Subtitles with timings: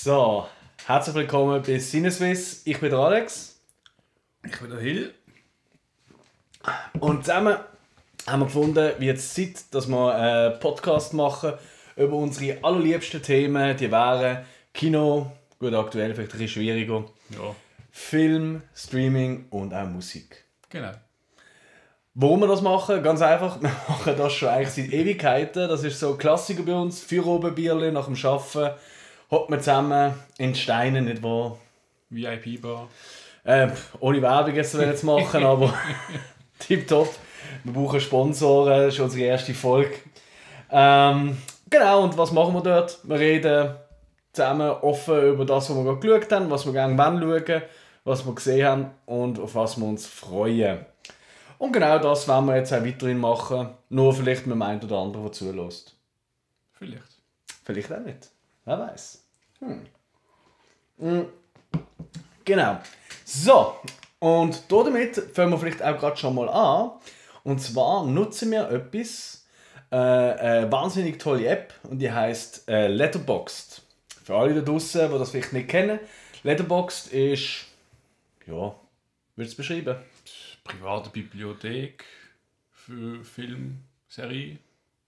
[0.00, 0.46] So,
[0.86, 2.62] herzlich willkommen bei Sinneswiss.
[2.64, 3.60] Ich bin der Alex.
[4.46, 5.12] Ich bin der Hill.
[7.00, 7.56] Und zusammen
[8.24, 11.54] haben wir gefunden, wie jetzt Zeit, dass wir einen Podcast machen
[11.96, 13.76] über unsere allerliebsten Themen.
[13.76, 17.56] Die wären Kino, gut aktuell vielleicht ein bisschen schwieriger, Ja,
[17.90, 20.44] Film, Streaming und auch Musik.
[20.70, 20.92] genau.
[22.14, 23.02] Warum wir das machen?
[23.02, 25.68] Ganz einfach, wir machen das schon eigentlich seit Ewigkeiten.
[25.68, 27.00] Das ist so ein Klassiker bei uns.
[27.00, 28.78] Bierli nach dem Arbeiten.
[29.30, 31.58] Hockt man zusammen in die Steine, nicht wahr?
[32.10, 32.88] VIP-Bar.
[33.44, 33.68] Äh,
[34.00, 35.74] ohne Werbung jetzt zu machen, aber
[36.58, 37.14] tipptopp.
[37.64, 39.94] Wir brauchen Sponsoren, das ist unsere erste Folge.
[40.70, 41.36] Ähm,
[41.68, 42.98] genau, und was machen wir dort?
[43.04, 43.74] Wir reden
[44.32, 47.62] zusammen offen über das, was wir gerade geschaut haben, was wir gerne wollen schauen,
[48.04, 50.86] was wir gesehen haben und auf was wir uns freuen.
[51.58, 54.98] Und genau das werden wir jetzt auch weiterhin machen, nur vielleicht mit dem einen oder
[54.98, 55.96] anderen, der zulässt.
[56.72, 57.02] Vielleicht.
[57.64, 58.28] Vielleicht auch nicht.
[58.68, 59.24] Wer weiß.
[59.60, 59.86] Hm.
[60.98, 61.26] Hm.
[62.44, 62.78] Genau.
[63.24, 63.76] So,
[64.18, 66.90] und damit fangen wir vielleicht auch gerade schon mal an.
[67.44, 69.46] Und zwar nutzen wir etwas,
[69.90, 73.80] äh, eine wahnsinnig tolle App und die heißt äh, Letterboxd.
[74.24, 75.98] Für alle da draußen, die das vielleicht nicht kennen,
[76.42, 77.64] Letterboxd ist,
[78.46, 78.74] ja,
[79.34, 79.96] würde es beschreiben?
[80.62, 82.04] Private Bibliothek
[82.70, 84.58] für Film, Serie,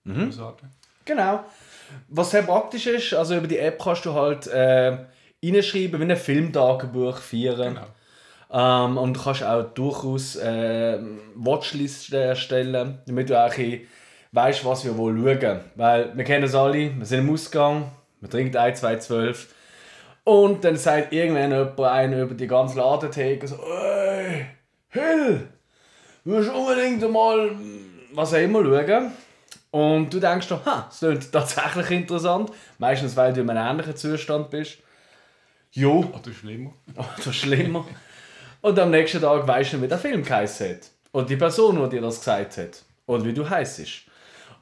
[0.05, 0.33] mhm.
[0.33, 0.71] sagen.
[1.05, 1.45] Genau.
[2.09, 4.99] Was sehr praktisch ist, also über die App kannst du halt äh,
[5.45, 7.75] reinschreiben, wie ein Filmtagebuch führen.
[7.75, 7.87] Genau.
[8.53, 10.99] Ähm, und du kannst auch durchaus äh,
[11.37, 13.55] Watchlisten erstellen, damit du auch
[14.33, 15.61] weißt, was wir wohl schauen.
[15.77, 19.55] Weil wir kennen es alle, wir sind im Ausgang, wir trinken ein, zwei, zwölf.
[20.25, 24.47] Und dann sagt irgendwann jemand einen über die ganze Ladentheke so, «Ey,
[24.91, 25.49] Hill,
[26.25, 27.51] du musst unbedingt mal
[28.13, 29.13] was auch immer schauen.»
[29.71, 32.51] Und du denkst dir, ha, das klingt tatsächlich interessant.
[32.79, 34.79] Meistens, weil du in einem ähnlichen Zustand bist.
[35.73, 36.75] Jo, Oder schlimmer.
[36.97, 37.87] oder schlimmer.
[38.61, 40.91] Und am nächsten Tag weißt du, wie der Film geheißen hat.
[41.13, 42.83] Oder die Person, die dir das gesagt hat.
[43.07, 43.81] Oder wie du heisst.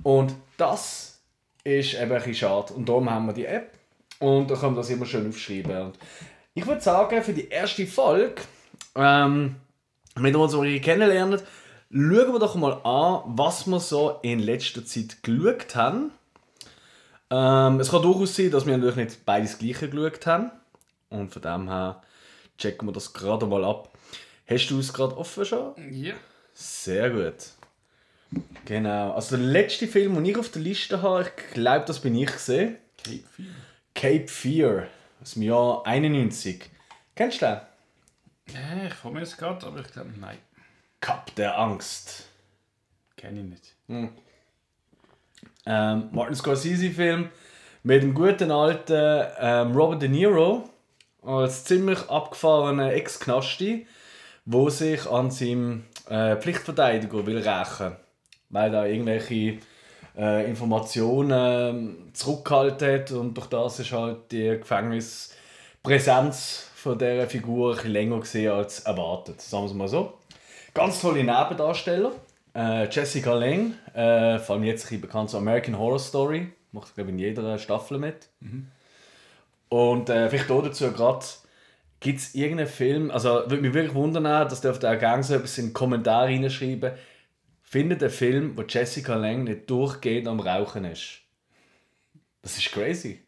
[0.03, 1.21] Und das
[1.65, 2.75] ist eben ein bisschen schade.
[2.75, 3.73] Und darum haben wir die App.
[4.21, 5.81] Und da kann man das immer schön aufschreiben.
[5.81, 5.99] Und
[6.55, 8.43] ich würde sagen, für die erste Folge,
[8.95, 9.57] ähm,
[10.17, 11.41] wir uns so kennenlernen,
[11.91, 16.11] schauen wir doch mal an, was wir so in letzter Zeit geschaut haben.
[17.31, 20.51] Ähm, es kann durchaus sein, dass wir natürlich nicht beides gleiche geschaut haben.
[21.11, 22.03] Und von dem her
[22.59, 23.91] checken wir das gerade mal ab.
[24.47, 25.75] Hast du es gerade offen schon?
[25.93, 26.15] Ja.
[26.55, 27.53] Sehr gut.
[28.65, 29.13] Genau.
[29.13, 32.31] Also der letzte Film, den ich auf der Liste habe, ich glaube, das bin ich
[32.31, 32.77] gesehen.
[33.03, 33.49] Cape Fear.
[33.95, 34.87] Cape Fear
[35.23, 36.65] aus dem Jahr 91.
[37.15, 38.55] Kennst du den?
[38.55, 40.39] Ja, ich komme jetzt gerade, aber ich glaube, nein.
[41.01, 42.27] Cup der Angst.
[43.17, 43.75] Kenne ich nicht.
[45.67, 47.31] Ähm, Martin Scorsese-Film
[47.83, 50.69] mit dem guten alten ähm, Robert De Niro
[51.23, 53.87] als ziemlich abgefahrener Ex-Knasti,
[54.45, 57.97] wo sich an seinem äh, Pflichtverteidiger will rächen,
[58.51, 59.59] weil er irgendwelche
[60.17, 67.79] äh, Informationen ähm, zurückgehalten hat und durch das ist halt die Gefängnispräsenz von dieser Figur
[67.79, 70.18] ein länger gesehen als erwartet, sagen wir es mal so.
[70.79, 72.13] Ganz tolle Nebendarsteller.
[72.55, 77.11] Äh, Jessica Lange, äh, vor allem jetzt ein bekannt so American Horror Story, macht glaube
[77.11, 78.29] ich in jeder Staffel mit.
[79.71, 81.27] Und äh, vielleicht auch dazu gerade,
[81.99, 85.35] gibt es irgendeinen Film, also würde mich wirklich wundern, dass dürft ihr auch gerne so
[85.35, 86.93] etwas in die Kommentare reinschreiben,
[87.61, 91.23] findet einen Film, wo Jessica Lange nicht durchgehend am Rauchen ist.
[92.43, 93.27] Das ist crazy.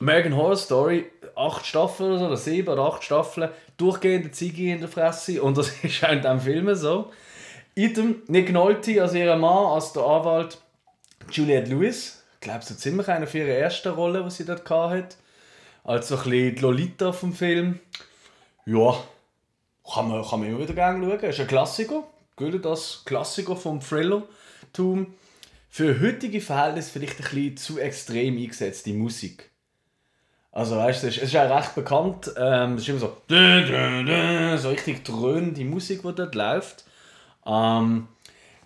[0.00, 4.80] American Horror Story, acht Staffeln oder so, oder sieben oder acht Staffeln, durchgehende Ziege in
[4.80, 7.10] der Fresse und das ist auch in diesem Film so.
[7.74, 10.58] Item Nick Nolte als ihr Mann, als der Anwalt
[11.30, 15.16] Juliette Lewis, glaube so ziemlich eine für ihre erste Rolle, die sie dort hatte.
[15.84, 17.80] Als so ein bisschen die Lolita vom Film.
[18.64, 18.96] Ja,
[19.92, 21.30] kann man, kann man immer wieder gerne schauen.
[21.30, 22.02] Ist ein Klassiker.
[22.36, 25.14] Gilt das Klassiker vom Thriller-Tum.
[25.68, 29.50] Für heutige Verhältnisse vielleicht ein bisschen zu extrem eingesetzt, die Musik.
[30.56, 32.32] Also weißt du, es ist, auch recht bekannt.
[32.34, 33.18] Ähm, es ist immer so,
[34.56, 36.86] so richtig dröhnende Musik, die dort läuft.
[37.44, 38.08] Ähm,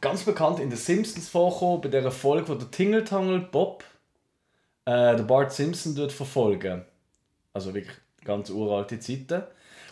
[0.01, 3.83] ganz bekannt in den Simpsons vorkommen, bei der Folge, wo der Tingle Tangle Bob
[4.85, 6.85] äh, der Bart Simpson dort verfolgen.
[7.55, 9.43] Also wirklich ganz uralte Zeiten.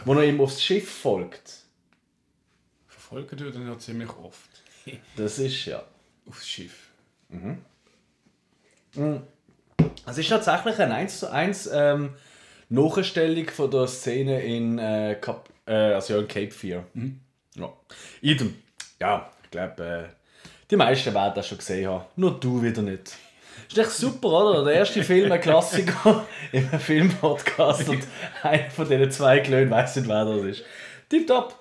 [0.05, 1.65] Wo er ihm aufs Schiff folgt.
[2.87, 4.51] Verfolgen tut er ja ziemlich oft.
[5.17, 5.83] Das ist ja.
[6.29, 6.91] Aufs Schiff.
[10.07, 12.15] Es ist tatsächlich eine 1 zu 1 ähm,
[12.71, 16.85] Nachstellung von der Szene in, äh, Cap äh, also ja, in Cape Fear.
[17.57, 17.73] Ja.
[18.23, 18.55] Idem.
[19.01, 20.15] Ja, ich glaube, äh,
[20.71, 22.05] die meisten werden das schon gesehen haben.
[22.17, 23.17] Nur du wieder nicht.
[23.69, 24.65] Ist echt super, oder?
[24.65, 28.03] Der erste Film, ein Klassiker im Filmpodcast und
[28.43, 30.65] einer von diesen zwei Klönen weiss nicht, wer das ist.
[31.09, 31.55] Tipptopp!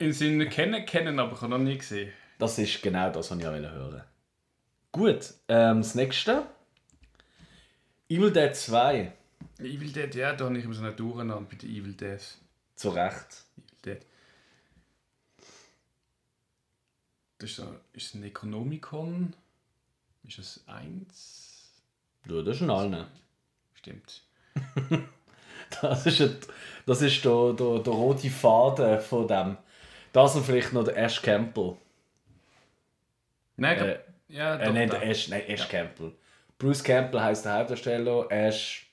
[0.00, 2.12] In Sinne kennen, kennen, aber ich habe noch nie gesehen.
[2.38, 4.02] Das ist genau das, was ich auch hören
[4.90, 6.42] Gut, ähm, das nächste.
[8.08, 9.12] Evil Dead 2.
[9.60, 12.20] Evil Dead, ja, da habe ich immer so eine Durcheinander bei den Evil Dead.
[12.76, 13.44] Zu Recht.
[13.56, 14.06] Evil Dead.
[17.38, 19.34] Das ist, so, ist es ein Economicon?
[20.26, 21.72] Ist es eins?
[22.26, 23.06] Ja, das ist ein allen.
[23.74, 24.22] Stimmt.
[25.80, 26.36] Das ist, ein,
[26.86, 29.56] das ist der, der, der rote Faden von dem.
[30.12, 31.76] Das und vielleicht noch der Ash Campbell.
[33.56, 33.98] Nein, Äh,
[34.28, 34.98] ja, Äh, doch, nein, doch.
[35.00, 36.12] der Ash, nein, Ash Campbell.
[36.64, 38.26] Bruce Campbell heißt der Hauptdarsteller.
[38.30, 38.86] Ash.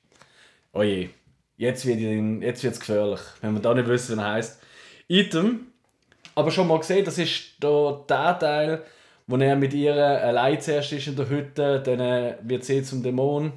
[0.73, 1.07] Oh je.
[1.55, 2.01] Jetzt wird
[2.43, 4.61] jetzt wird's gefährlich, wenn wir da nicht wissen, wie er heißt.
[5.07, 5.67] Item.
[6.35, 8.83] Aber schon mal gesehen, das ist der, der Teil,
[9.25, 13.03] wo er mit ihr allein zuerst ist in der Hütte, dann äh, wird sie zum
[13.03, 13.53] Dämon.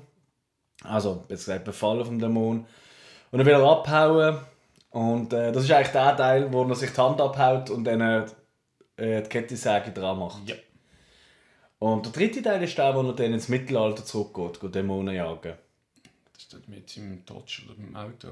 [0.84, 2.66] Also, besser gesagt, befallen vom Dämon.
[3.32, 4.38] Und dann will er abhauen.
[4.90, 8.00] Und äh, das ist eigentlich der Teil, wo er sich die Hand abhaut und dann
[8.00, 10.49] äh, die Kettensäge dran macht.
[10.49, 10.55] Ja.
[11.85, 15.53] Und der dritte Teil ist der, wo er dann ins Mittelalter zurückgeht, geht Dämonen jagen.
[16.33, 18.29] Das ist dort mit seinem Dodge oder mit dem Auto.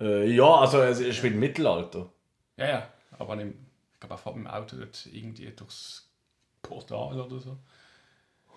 [0.00, 2.08] Äh, ja, also es ist wie im Mittelalter.
[2.56, 2.88] Ja, ja.
[3.20, 3.54] Aber ich
[4.00, 6.10] glaube, er fährt mit dem Auto dort irgendwie durchs
[6.60, 7.56] Portal oder so.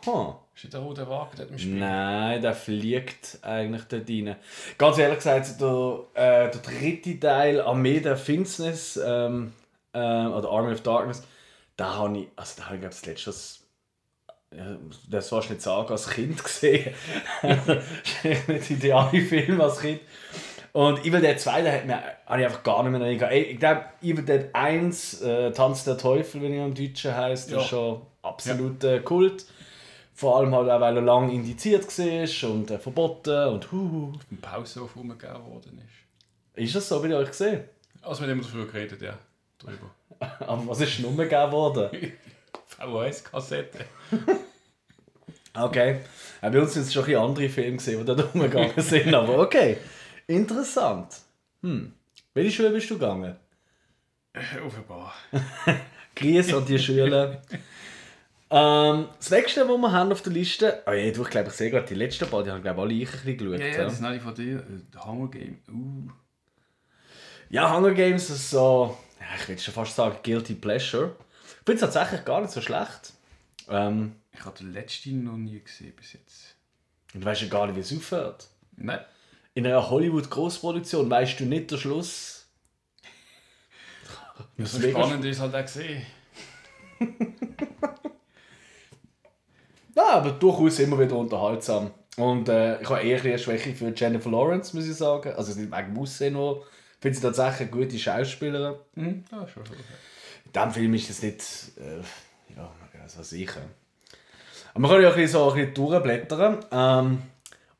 [0.07, 0.33] Huh.
[0.55, 1.75] Ist nicht der rote Wagen dort im Spiel?
[1.75, 4.35] Nein, der fliegt eigentlich dort rein.
[4.79, 9.53] Ganz ehrlich gesagt, der, äh, der dritte Teil, Armee der Finsternis, ähm,
[9.93, 11.21] äh, oder Army of Darkness,
[11.77, 13.59] da habe ich, also da habe ich glaube das letzte, das,
[14.55, 14.77] ja,
[15.29, 16.93] fast nicht sagen, als Kind gesehen.
[17.41, 20.01] das ist echt nicht der ideale Film als Kind.
[20.73, 23.29] Und Evil Dead 2, da hat mir, habe ich einfach gar nicht mehr.
[23.31, 27.51] Ey, Ich glaube, Evil Dead 1, äh, Tanz der Teufel, wenn er im Deutschen heisst,
[27.51, 27.59] Ja.
[27.59, 29.45] ist schon absolut äh, Kult.
[30.15, 34.13] Vor allem halt auch, weil er lang indiziert war und äh, verboten und huhu.
[34.31, 36.63] Im Pausenhof rumgegeben worden ist.
[36.63, 37.63] Ist das so, wie ihr euch gesehen?
[38.01, 39.17] Also wir haben immer dafür geredet, ja.
[39.57, 39.91] Drüber.
[40.39, 41.89] Aber was ist denn umgegeben worden?
[42.77, 43.85] VHS-Kassette.
[45.55, 45.99] Okay.
[46.41, 49.37] Auch bei uns sind es schon ein andere Filme gesehen, die da umgegangen sind, aber
[49.37, 49.77] okay.
[50.25, 51.13] Interessant.
[51.61, 51.93] Hm.
[52.33, 53.35] Welche Schule bist du gegangen?
[54.65, 55.13] Offenbar.
[56.15, 57.41] Grüße an die Schüler.
[58.49, 61.53] ähm, das nächste, was wir haben auf der Liste, oh ja, du, ich glaube, ich
[61.53, 63.59] sehe gerade die letzten paar, die haben glaube ich alle ich ein bisschen geschaut.
[63.59, 63.83] Ja, ja, ja.
[63.83, 64.57] das sind alle von dir.
[64.57, 65.59] Äh, Hunger Game.
[65.71, 66.11] Uh.
[67.49, 69.02] Ja, Hunger Games ist so, ja,
[69.39, 71.15] ich würde schon fast sagen, Guilty Pleasure.
[71.45, 73.13] Ich finde es tatsächlich gar nicht so schlecht.
[73.69, 76.55] Ähm, Ich habe den letzten noch nie gesehen bis jetzt.
[77.13, 78.47] und du weißt ja gar nicht, wie es aufhört.
[78.75, 78.99] Nein.
[79.53, 82.39] In einer Hollywood-Großproduktion weißt du nicht den Schluss.
[84.57, 86.05] Das ist spannend ist halt auch gesehen.
[89.95, 91.91] Ja, aber durchaus immer wieder unterhaltsam.
[92.17, 95.33] Und äh, ich habe eher eine Schwäche für Jennifer Lawrence, muss ich sagen.
[95.33, 96.65] Also nicht wegen dem Aussehen nur.
[97.03, 98.75] Ich finde sie tatsächlich eine gute Schauspielerin.
[98.95, 99.25] Mhm.
[99.29, 99.65] Ja, schon.
[99.65, 99.75] schon.
[99.75, 101.43] In diesem Film ist das nicht,
[101.77, 102.71] äh, ja,
[103.33, 103.49] ich.
[103.49, 103.59] äh.
[104.73, 106.65] Aber man kann ja auch ein bisschen so ein bisschen durchblättern.
[106.71, 107.21] Ähm,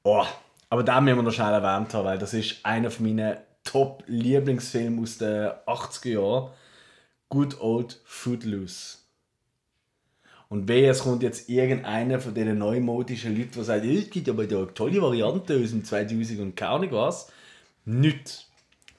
[0.04, 0.26] oh,
[0.70, 5.02] aber den müssen wir noch schnell erwähnt haben, weil das ist einer von meinen Top-Lieblingsfilme
[5.02, 6.50] aus den 80er Jahren.
[7.30, 8.98] Good Old Footloose.
[10.50, 14.46] Und wehe, es kommt jetzt irgendeiner von diesen neumodischen Leuten, der sagt, es gibt aber
[14.46, 17.32] da eine tolle Variante aus dem 2000 und keine Ahnung was.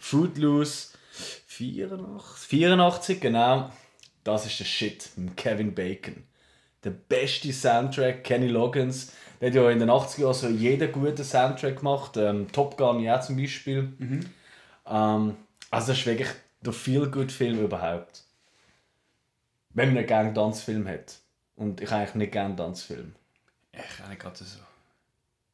[0.05, 0.11] Nicht.
[0.11, 0.89] Footloose
[1.47, 3.71] 84, 84, genau.
[4.23, 6.25] Das ist der Shit mit Kevin Bacon.
[6.83, 9.13] Der beste Soundtrack, Kenny Loggins.
[9.41, 12.17] Der hat ja in den 80er Jahren so jeden guten Soundtrack gemacht.
[12.17, 13.93] Ähm, Top Gun ja zum Beispiel.
[14.87, 15.37] Ähm,
[15.71, 16.29] also das ist wirklich
[16.61, 18.25] der Feel-Good-Film überhaupt.
[19.71, 21.19] Wenn man nicht gerne Tanzfilm hat.
[21.57, 23.15] Und ich eigentlich nicht gerne Tanzfilm.
[23.73, 24.59] Ich habe gerade so.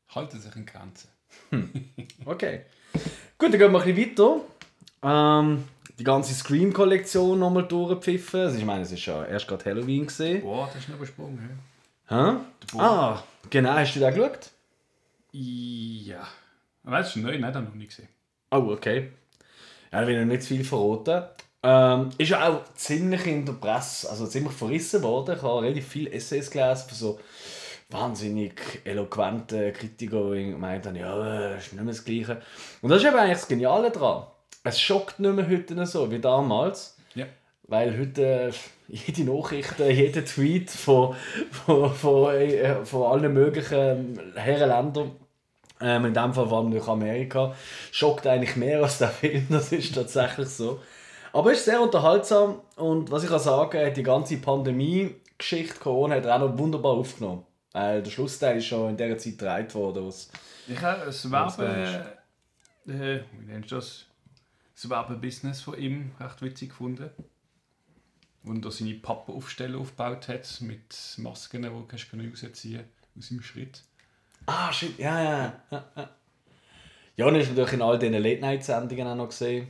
[0.09, 1.09] Halten sich in Grenzen.
[2.25, 2.63] Okay.
[3.41, 4.41] Gut, dann gehen wir ein bisschen weiter.
[5.03, 5.65] Ähm,
[5.99, 8.41] die ganze Scream-Kollektion nochmal durchgepfiffen.
[8.41, 10.43] Also ich meine, es ist ja erst gerade Halloween gesehen.
[10.43, 11.59] Boah, das ist noch übersprungen.
[12.07, 12.33] Hä?
[12.77, 14.51] Ah, genau, hast du da geschaut?
[15.33, 16.29] Ja.
[16.85, 18.09] das ist neu, nein, ich noch nie gesehen.
[18.51, 19.13] Oh, okay.
[19.91, 21.25] Ja, will ich noch nicht zu viel verraten.
[21.63, 25.37] Ähm, ist ja auch ziemlich in der Presse, also ziemlich verrissen worden.
[25.37, 27.21] Ich habe relativ viele Essays gelesen von so
[27.91, 32.41] wahnsinnig eloquenten Kritikern, die gemeint haben, ja, ist nicht mehr das Gleiche.
[32.83, 34.27] Und das ist eben eigentlich das Geniale daran.
[34.63, 36.97] Es schockt nicht mehr heute so wie damals.
[37.15, 37.27] Ja.
[37.65, 38.53] Weil heute äh,
[38.89, 41.15] jede Nachricht, äh, jeder Tweet von,
[41.51, 45.13] von, von, äh, von allen möglichen Herrenländern,
[45.81, 47.55] ähm, in dem Fall vor allem durch Amerika,
[47.91, 49.47] schockt eigentlich mehr als der Film.
[49.51, 50.81] Das ist tatsächlich so.
[51.33, 56.25] Aber es ist sehr unterhaltsam und was ich kann sagen, die ganze Pandemie-Geschichte, Corona, hat
[56.25, 57.45] er auch noch wunderbar aufgenommen.
[57.73, 60.07] Weil der Schlussteil ist schon in dieser Zeit gedreht worden.
[60.07, 60.31] Was
[60.67, 62.17] Ich habe das Werbe...
[62.87, 64.07] Äh, wie nennst du das?
[64.75, 67.11] Das Werbebusiness von ihm recht witzig gefunden.
[68.43, 72.85] Wo er seine Pappenaufsteller aufgebaut hat mit Masken, die du rausziehen
[73.17, 73.83] aus dem Schritt.
[74.47, 75.63] ah, shit, ja, ja.
[75.71, 76.11] ja, ja.
[77.17, 79.69] Jan ist natürlich in all diesen Late-Night-Sendungen auch noch gesehen.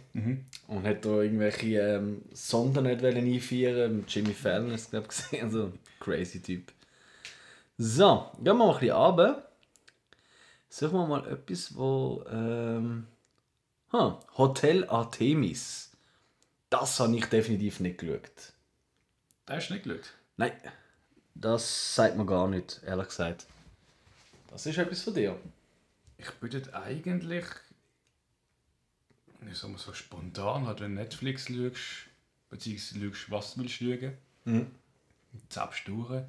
[0.68, 5.44] Und hat da irgendwelche ähm, Sonden nicht einführen Jimmy Fallon ist glaube ich gesehen.
[5.46, 6.72] Also, crazy Typ.
[7.82, 9.48] So, gehen wir mal ein bisschen runter.
[10.68, 12.22] Suchen wir mal etwas, wo...
[12.28, 13.06] Ähm,
[13.90, 15.90] huh, Hotel Artemis.
[16.68, 18.52] Das habe ich definitiv nicht geschaut.
[19.48, 20.12] Der ist nicht geschaut.
[20.36, 20.52] Nein,
[21.34, 23.46] das sagt man gar nicht, ehrlich gesagt.
[24.48, 25.40] Das ist etwas von dir.
[26.18, 27.46] Ich würde eigentlich,
[29.50, 32.10] ich sag mal so spontan, halt, wenn du Netflix schaust,
[32.50, 34.70] beziehungsweise schaust, was du willst schauen, Mhm.
[35.48, 36.24] zappst du durch.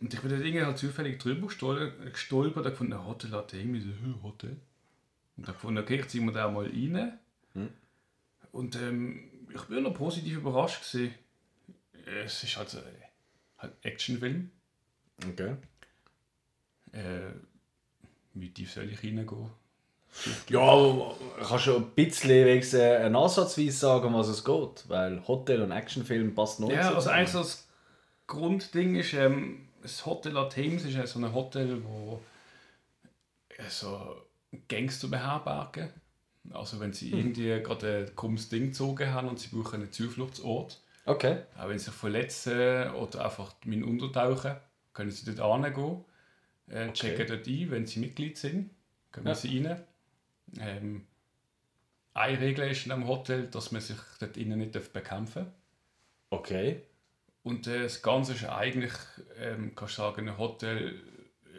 [0.00, 3.88] Und ich bin dann irgendwie halt zufällig drüber gestolpert, und gefunden, Hotel hat irgendwie so,
[3.88, 4.56] «Hä, Hotel.
[5.36, 7.18] Und dann gefunden, okay, ich ziehe mir da mal rein.
[8.52, 11.14] Und ähm, ich bin noch positiv überrascht gewesen.
[12.24, 12.82] Es ist halt, so, äh,
[13.58, 14.50] halt ein Actionfilm.
[15.28, 15.54] Okay.
[16.92, 17.32] Äh,
[18.34, 19.50] wie tief soll ich reingehen?
[20.48, 24.88] Ja, kannst du ein bisschen wenigstens einen Ansatzweise sagen, was es geht?
[24.88, 27.68] Weil Hotel- und Actionfilm passt noch Ja, so also so das
[28.26, 32.20] Grundding ist, ähm, das Hotel Artemis ist ja so ein Hotel, wo
[33.50, 34.16] äh, so
[34.68, 35.90] Gangster beherbergen.
[36.52, 40.80] Also wenn sie irgendwie gerade ein krummes Ding gezogen haben und sie brauchen einen Zufluchtsort,
[41.06, 41.42] Okay.
[41.56, 44.56] auch wenn sie sich verletzen oder einfach mit untertauchen,
[44.92, 46.04] können sie dort hingehen,
[46.68, 48.70] äh, checken dort ein, wenn sie Mitglied sind,
[49.12, 49.34] können Ja.
[49.34, 49.80] sie rein.
[50.58, 51.06] Ähm,
[52.14, 55.52] eine Regel ist in einem Hotel, dass man sich dort innen nicht bekämpfen darf.
[56.30, 56.82] Okay.
[57.42, 58.92] Und äh, das Ganze ist eigentlich,
[59.38, 61.00] ähm, kannst du sagen, ein Hotel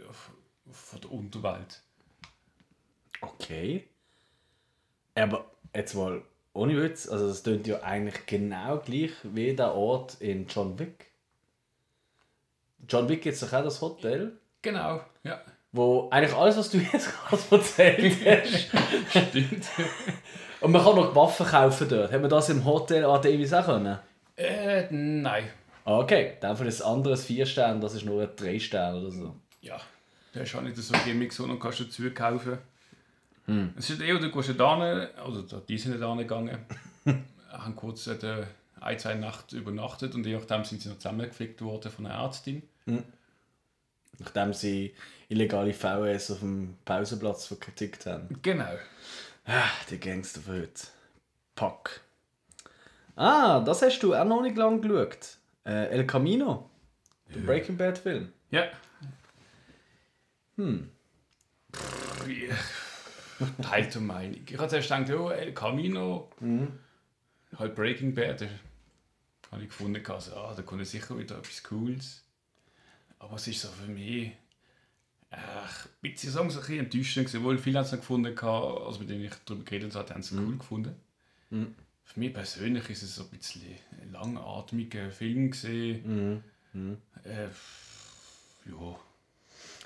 [0.10, 0.32] f-
[0.72, 1.82] von der Unterwelt.
[3.22, 3.88] Okay.
[5.16, 5.46] Aber
[5.76, 6.22] jetzt mal
[6.54, 11.08] ohne Witz, also das klingt ja eigentlich genau gleich wie der Ort in John Wick.
[12.88, 15.42] John Wick gibt es doch auch das Hotel, Genau, ja.
[15.72, 19.28] wo eigentlich alles, was du jetzt gerade erzählt hast.
[19.30, 19.66] Stimmt.
[20.62, 22.12] Und man kann noch Waffen kaufen dort.
[22.12, 23.98] Haben wir das im Hotel Artemis auch können?
[24.38, 25.50] äh, nein.
[25.86, 29.12] Ah, Okay, dann für das andere 4 Sterne, das ist nur ein 3 Sterne oder
[29.12, 29.36] so.
[29.62, 29.80] Ja,
[30.34, 32.58] der ist auch nicht so Gimmick, sondern kannst du dazu kaufen.
[33.78, 36.58] Es ist eher, du gehst da hin, also da- die sind nicht angegangen,
[37.52, 38.48] haben kurz äh, der
[38.80, 42.64] ein, zwei Nacht übernachtet und je nachdem sind sie noch zusammengeflickt worden von einer Ärztin.
[44.20, 44.96] Nachdem sie
[45.30, 48.40] illegale VS auf dem Pausenplatz vertickt haben.
[48.42, 48.78] Genau.
[49.46, 50.82] Ah, die Gangster von heute.
[51.56, 52.02] Pack.
[53.16, 55.38] Ah, das hast du auch noch nicht lange geschaut.
[55.66, 56.70] Äh, El Camino.
[57.34, 58.32] Der Breaking Bad Film.
[58.50, 58.66] Ja.
[60.56, 60.90] Hm.
[62.28, 62.56] Ja.
[63.62, 64.42] Teilte Meinung.
[64.46, 66.30] Ich habe zuerst gedacht, oh, El Camino,
[67.58, 68.48] halt Breaking Bad, da
[69.52, 72.24] habe ich gefunden, also, ah, da kommt sicher wieder etwas Cooles.
[73.20, 74.32] Aber es ist so für mich
[75.32, 78.36] ach, ein bisschen, sagen wir, so ein bisschen enttäuschend gewesen, obwohl viele haben es gefunden,
[78.36, 80.96] gehabt, als mit denen ich darüber geredet habe, haben es cool gefunden.
[82.04, 83.62] Für mich persönlich ist es so ein bisschen
[84.02, 86.44] ein langatmiger Film gesehen.
[87.24, 87.48] Äh,
[88.70, 88.96] ja.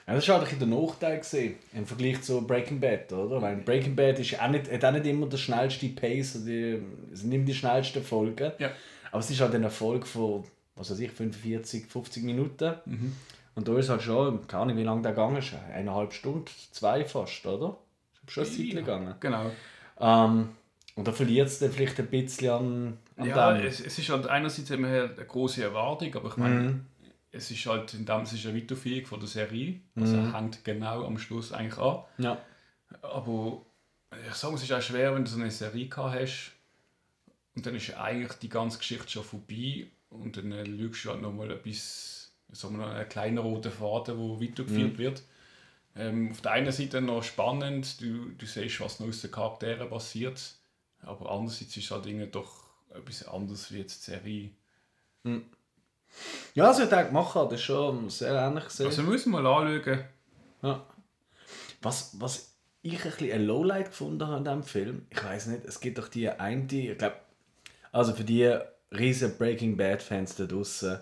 [0.07, 3.41] Ja, das war halt ein der Nachteil gewesen, im Vergleich zu Breaking Bad, oder?
[3.41, 6.79] Weil Breaking Bad ist auch nicht, hat auch nicht immer der schnellste Pace, die,
[7.11, 8.51] es sind immer die schnellsten Folgen.
[8.59, 8.71] Ja.
[9.11, 10.43] Aber es ist halt eine Folge von,
[10.75, 12.73] was weiß ich, 45, 50 Minuten.
[13.55, 17.05] Und da ist halt schon, keine Ahnung, wie lange der gegangen ist, eineinhalb Stunden, zwei
[17.05, 17.77] fast, oder?
[18.27, 19.15] Ist schon ein Zeit gegangen.
[19.19, 19.51] Genau.
[19.99, 20.49] Ähm,
[20.95, 23.65] und da verliert es dann vielleicht ein bisschen an, an Ja, dem.
[23.67, 26.81] es, es ist halt einerseits haben wir halt eine große Erwartung, aber ich meine,
[27.31, 31.05] es ist halt in dem es ist eine Weiterführung von der Serie, also hängt genau
[31.05, 31.99] am Schluss eigentlich an.
[32.17, 32.37] Ja.
[33.01, 33.65] Aber
[34.27, 36.51] ich sage, es ist auch schwer, wenn du so eine Serie gehabt hast
[37.55, 41.21] und dann ist eigentlich die ganze Geschichte schon vorbei und dann äh, schaust du halt
[41.21, 45.23] nochmal etwas, sagen wir noch, einen kleinen roten Faden, der weitergeführt wird.
[45.97, 49.89] Ähm, auf der einen Seite noch spannend, du, du siehst, was noch aus den Charakteren
[49.89, 50.41] passiert,
[51.05, 54.49] aber andererseits ist es halt irgendwie doch etwas anderes wie jetzt die Serie.
[56.53, 58.87] Ja, was ich da gemacht habe, das ist schon sehr ähnlich gesehen.
[58.87, 60.05] Also müssen wir mal anschauen.
[60.61, 60.85] Ja.
[61.81, 65.65] Was, was ich ein bisschen ein Lowlight gefunden habe in diesem Film, ich weiß nicht,
[65.65, 67.15] es gibt doch die eine, ich glaube,
[67.91, 68.55] also für die
[68.91, 70.99] riesen Breaking Bad Fans da draußen,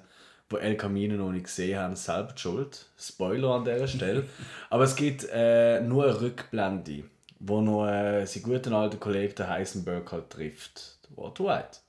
[0.51, 2.85] die El Camino noch nicht gesehen haben, selber die schuld.
[2.97, 4.27] Spoiler an dieser Stelle.
[4.69, 7.03] Aber es gibt äh, nur eine Rückblende,
[7.45, 11.79] wo noch äh, sein guten alten Kollege der Heisenberg halt trifft, Walter White.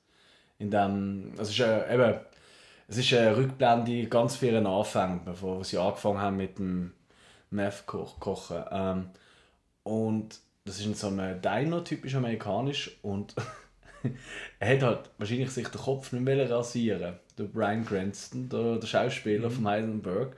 [0.58, 2.20] In dem, also es ist äh, eben
[2.86, 6.92] es ist eine Rückblende ganz vielen Anfängen, bevor sie angefangen haben mit dem
[7.50, 8.62] Meth kochen.
[8.70, 9.10] Ähm,
[9.84, 12.98] und das ist in so einem Diner, typisch amerikanisch.
[13.02, 13.34] Und
[14.58, 18.86] er hat halt wahrscheinlich sich den Kopf nicht mehr rasieren der Brian Cranston, der, der
[18.86, 19.54] Schauspieler mhm.
[19.54, 20.36] von Heisenberg.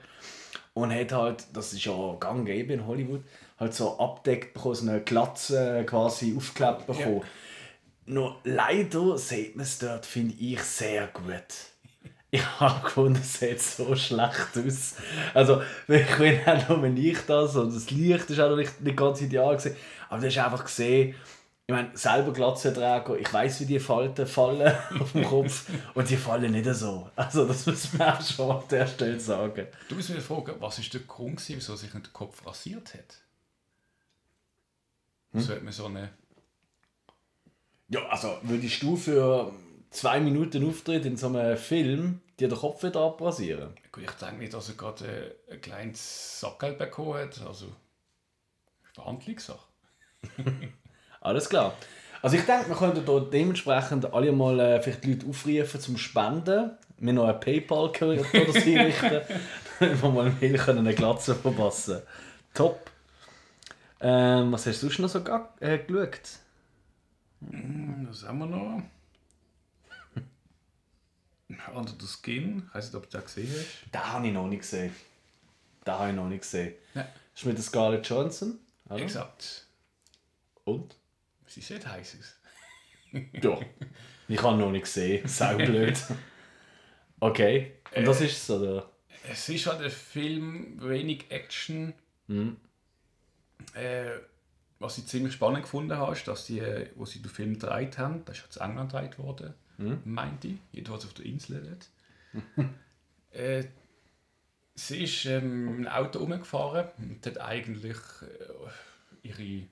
[0.73, 3.23] Und hat halt, das ist ja gang in Hollywood,
[3.59, 7.21] halt so abdeckt bekommen, so eine Glatze quasi aufgeklebt bekommen.
[7.21, 7.27] Ja.
[8.05, 11.43] Nur leider sieht man es dort, finde ich, sehr gut.
[12.29, 14.95] Ich habe gefunden, es sieht so schlecht aus.
[15.33, 19.21] Also, ich bin auch nur ich das und das Licht ist auch nicht, nicht ganz
[19.21, 19.75] ideal gewesen.
[20.09, 21.15] Aber du hast einfach gesehen,
[21.69, 26.15] ich meine, selber Glatzenträger, ich weiß, wie die Falten fallen auf dem Kopf und die
[26.15, 27.09] fallen nicht so.
[27.13, 29.67] Also das muss man auch schon an der Stelle sagen.
[29.89, 33.17] Du musst mir fragen, was ist der Grund, wieso sich der Kopf rasiert hat?
[35.37, 35.43] Hm?
[35.43, 36.09] So hat man so eine...
[37.89, 39.53] Ja, also würdest du für
[39.91, 43.73] zwei Minuten Auftritt in so einem Film dir den Kopf wieder abrasieren?
[43.91, 47.41] Gut, ich denke nicht, dass er gerade ein kleines Sackgeld bekommen hat.
[47.47, 47.67] Also,
[48.93, 49.59] Verhandlungssache.
[51.21, 51.75] Alles klar.
[52.21, 55.97] Also ich denke, wir könnten hier dementsprechend alle mal äh, vielleicht die Leute aufrufen zum
[55.97, 56.71] Spenden.
[56.97, 59.21] Wir noch ein Paypal oder das einrichten,
[59.79, 62.01] damit wir mal mehr können eine Glatze verpassen
[62.55, 62.89] Top.
[63.99, 65.19] Ähm, was hast du sonst noch so
[65.59, 66.21] äh, geschaut?
[67.49, 68.83] Hm, was haben wir noch?
[71.73, 73.93] Under the Skin, ich weiß nicht, ob du das gesehen hast.
[73.93, 74.95] Den habe ich noch nicht gesehen.
[75.85, 76.73] Den habe ich noch nicht gesehen.
[76.93, 77.03] Ja.
[77.03, 78.59] Das ist mit der Scarlett Johansson.
[78.89, 79.01] Oder?
[79.01, 79.67] Exakt.
[80.63, 80.95] Und?
[81.47, 82.35] Sie sieht heiß aus.
[83.41, 83.59] ja.
[84.27, 85.27] Ich habe noch nicht gesehen.
[85.27, 85.97] Sau blöd.
[87.19, 87.71] Okay.
[87.95, 88.91] Und das äh, ist es, oder?
[89.27, 91.93] Es ist halt ein Film, wenig Action.
[92.27, 92.57] Mhm.
[93.73, 94.19] Äh,
[94.79, 96.61] was ich ziemlich spannend gefunden habe, ist, dass die,
[96.95, 100.01] wo sie den Film gedreht haben, das ist ja in England gedreht worden, mhm.
[100.05, 101.77] meinte ich, jedenfalls auf der Insel
[102.33, 102.69] dort.
[103.31, 103.63] äh,
[104.75, 109.67] sie ist ähm, mit einem Auto umgefahren und hat eigentlich äh, ihre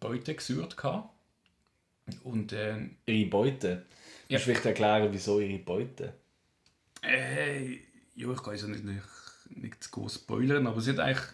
[0.00, 0.76] Beute gesucht.
[2.24, 3.84] Und, äh, ihre Beute?
[4.28, 4.38] Ja.
[4.38, 6.14] Du vielleicht erklären, wieso ihre Beute?
[7.02, 7.78] Äh,
[8.16, 9.02] ja, ich kann es nicht, nicht,
[9.50, 11.26] nicht zu groß spoilern, aber sie hat eigentlich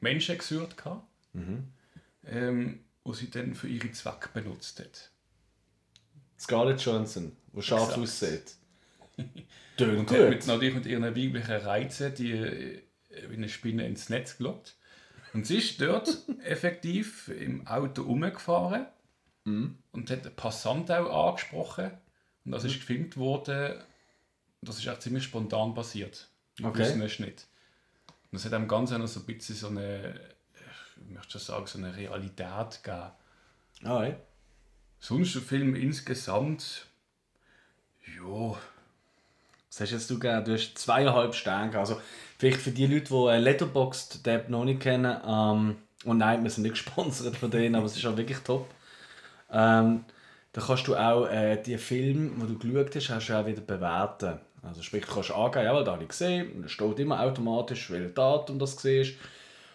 [0.00, 0.76] Menschen gesucht,
[1.32, 1.64] mhm.
[2.26, 5.10] ähm, die sie dann für ihre Zwecke benutzt hat.
[6.38, 8.56] Scarlett Johansson, die scharf aussieht.
[9.76, 10.28] Tönt und gut.
[10.28, 12.82] Mit, natürlich mit ihren weiblichen Reizen, die äh,
[13.28, 14.76] wie eine Spinne ins Netz gelockt.
[15.32, 16.08] Und sie ist dort
[16.44, 18.86] effektiv im Auto umgefahren
[19.44, 19.78] mhm.
[19.92, 21.90] und hat einen Passant auch angesprochen.
[22.44, 22.70] Und das mhm.
[22.70, 23.82] ist gefilmt worden.
[24.62, 26.28] Das ist auch ziemlich spontan passiert.
[26.62, 26.96] Okay.
[26.96, 27.46] nicht.
[28.36, 30.20] Und das hat dem Ganzen noch so ein bisschen so eine,
[31.08, 33.10] ich möchte sagen, so eine Realität gegeben.
[33.82, 34.16] Ah, ja.
[35.00, 36.86] Sonst der Film insgesamt,
[38.06, 38.56] ja.
[39.68, 40.44] Was hast jetzt du gegeben?
[40.44, 41.78] Du hast zweieinhalb Sterne.
[41.78, 42.00] Also
[42.38, 46.64] Vielleicht für die Leute, die Letterboxd Tab noch nicht kennen, ähm, und nein, wir sind
[46.64, 48.68] nicht gesponsert von denen, aber es ist auch wirklich top.
[49.50, 50.04] Ähm,
[50.52, 53.62] da kannst du auch äh, die Filme, die du geschaut hast, hast du auch wieder
[53.62, 54.38] bewerten.
[54.66, 57.90] Also sprich, du kannst angeben, ja, da habe ich gesehen, und es steht immer automatisch,
[57.90, 59.14] welche Datum das siehst.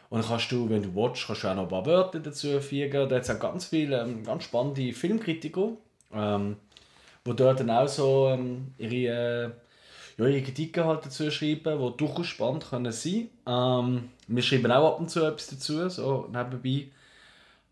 [0.09, 2.59] Und dann kannst du, wenn du watchst, kannst du auch noch ein paar Wörter dazu
[2.59, 3.09] fügen.
[3.09, 5.69] Da hat es ganz viele ähm, ganz spannende Filmkritiker,
[6.13, 6.57] ähm,
[7.25, 9.45] die dort dann auch so ähm, ihre...
[9.45, 9.49] Äh,
[10.17, 14.93] ja, ihre Kritiken halt dazu schreiben, die durchaus spannend können sein ähm, Wir schreiben auch
[14.93, 16.89] ab und zu etwas dazu, so nebenbei.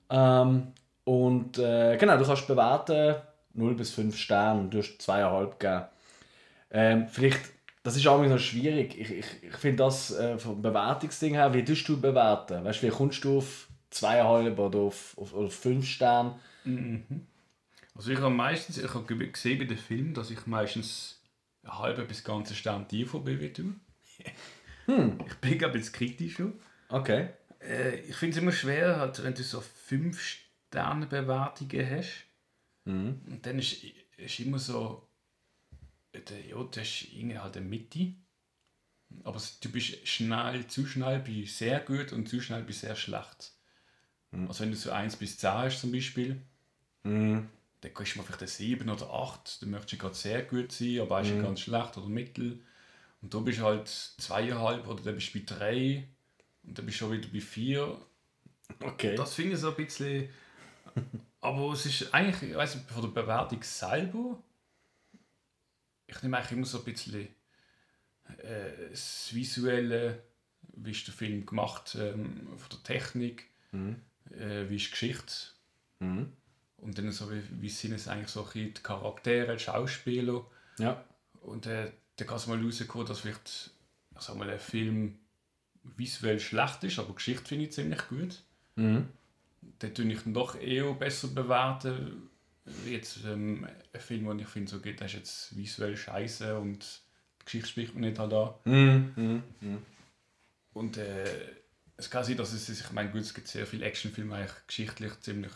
[0.10, 0.68] Ähm,
[1.04, 3.16] und äh, genau, du kannst bewerten
[3.54, 5.86] 0 bis 5 Sterne, du hast 2,5 gegeben.
[6.72, 7.42] Ähm, vielleicht,
[7.84, 8.98] das ist auch noch schwierig.
[9.00, 12.64] Ich, ich, ich finde das äh, vom Bewertungsding her, wie tust du bewerten?
[12.64, 16.40] Weißt du, wie kommst du auf 2,5 oder auf, auf, auf 5 Sterne?
[16.64, 17.28] Mhm.
[17.96, 21.22] Also ich habe meistens, ich habe gesehen bei den Filmen, dass ich meistens
[21.68, 23.74] halbe bis ganze Stern tiefer bin wie du.
[24.86, 25.18] hm.
[25.28, 26.54] Ich bin ein bisschen kritisch schon.
[26.90, 27.30] Okay.
[27.60, 32.26] Äh, ich finde es immer schwer, halt, wenn du so 5 Sterne Bewertungen hast.
[32.86, 33.22] Mhm.
[33.28, 33.84] Und dann ist,
[34.18, 35.09] ist immer so,
[36.14, 38.14] ja, das ist irgendwie halt eine Mitte.
[39.24, 43.54] Aber du bist schnell, zu schnell bei sehr gut und zu schnell bei sehr schlecht.
[44.32, 44.48] Mhm.
[44.48, 46.42] Also wenn du so 1 bis 10 hast zum Beispiel,
[47.04, 47.50] mhm
[47.82, 51.00] dann kriegst du vielleicht eine 7 oder 8, dann möchtest du gerade sehr gut sein,
[51.00, 51.44] aber ist mhm.
[51.44, 52.60] ganz schlecht oder mittel.
[53.22, 56.08] Und du bist halt zweieinhalb oder dann bist du bei 3
[56.64, 57.98] und dann bist du schon wieder bei 4.
[58.84, 59.16] Okay.
[59.16, 60.30] Das finde ich so ein bisschen.
[61.42, 64.42] aber es ist eigentlich, ich weiß nicht, von der Bewertung selber,
[66.10, 67.28] ich nehme eigentlich immer so ein bisschen
[68.38, 70.24] äh, das Visuelle,
[70.74, 73.98] wie ist der Film gemacht, ähm, von der Technik, mhm.
[74.32, 75.34] äh, wie ist die Geschichte.
[76.00, 76.34] Mhm.
[76.78, 80.46] Und dann so, wie, wie sind es eigentlich so die Charaktere, die Schauspieler.
[80.78, 81.04] Ja.
[81.42, 83.72] Und äh, dann kann es mal rauskommen, dass vielleicht
[84.20, 85.18] ich sag mal, ein Film
[85.84, 88.42] visuell schlecht ist, aber die Geschichte finde ich ziemlich gut.
[88.76, 89.08] Mhm.
[89.82, 92.30] Den tue ich dann doch eher besser bewerten,
[92.86, 97.02] jetzt ähm, ein Film, den ich finde, so geht, ist jetzt visuell scheiße und
[97.42, 98.54] die Geschichte spricht mir nicht halt an.
[98.66, 99.14] Mhm.
[99.16, 99.44] Mhm.
[99.62, 99.78] Mhm.
[100.74, 101.26] Und äh,
[101.98, 104.42] es kann sein, dass es sich, ich meine, gut, es gibt sehr viele Actionfilme, die
[104.42, 105.52] eigentlich geschichtlich ziemlich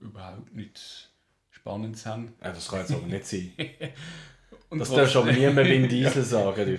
[0.00, 1.10] überhaupt nicht
[1.50, 2.32] spannend sind.
[2.42, 3.52] Ja, das kann jetzt aber nicht sein.
[4.70, 6.78] Und Das darfst du aber niemand Vin Diesel sagen.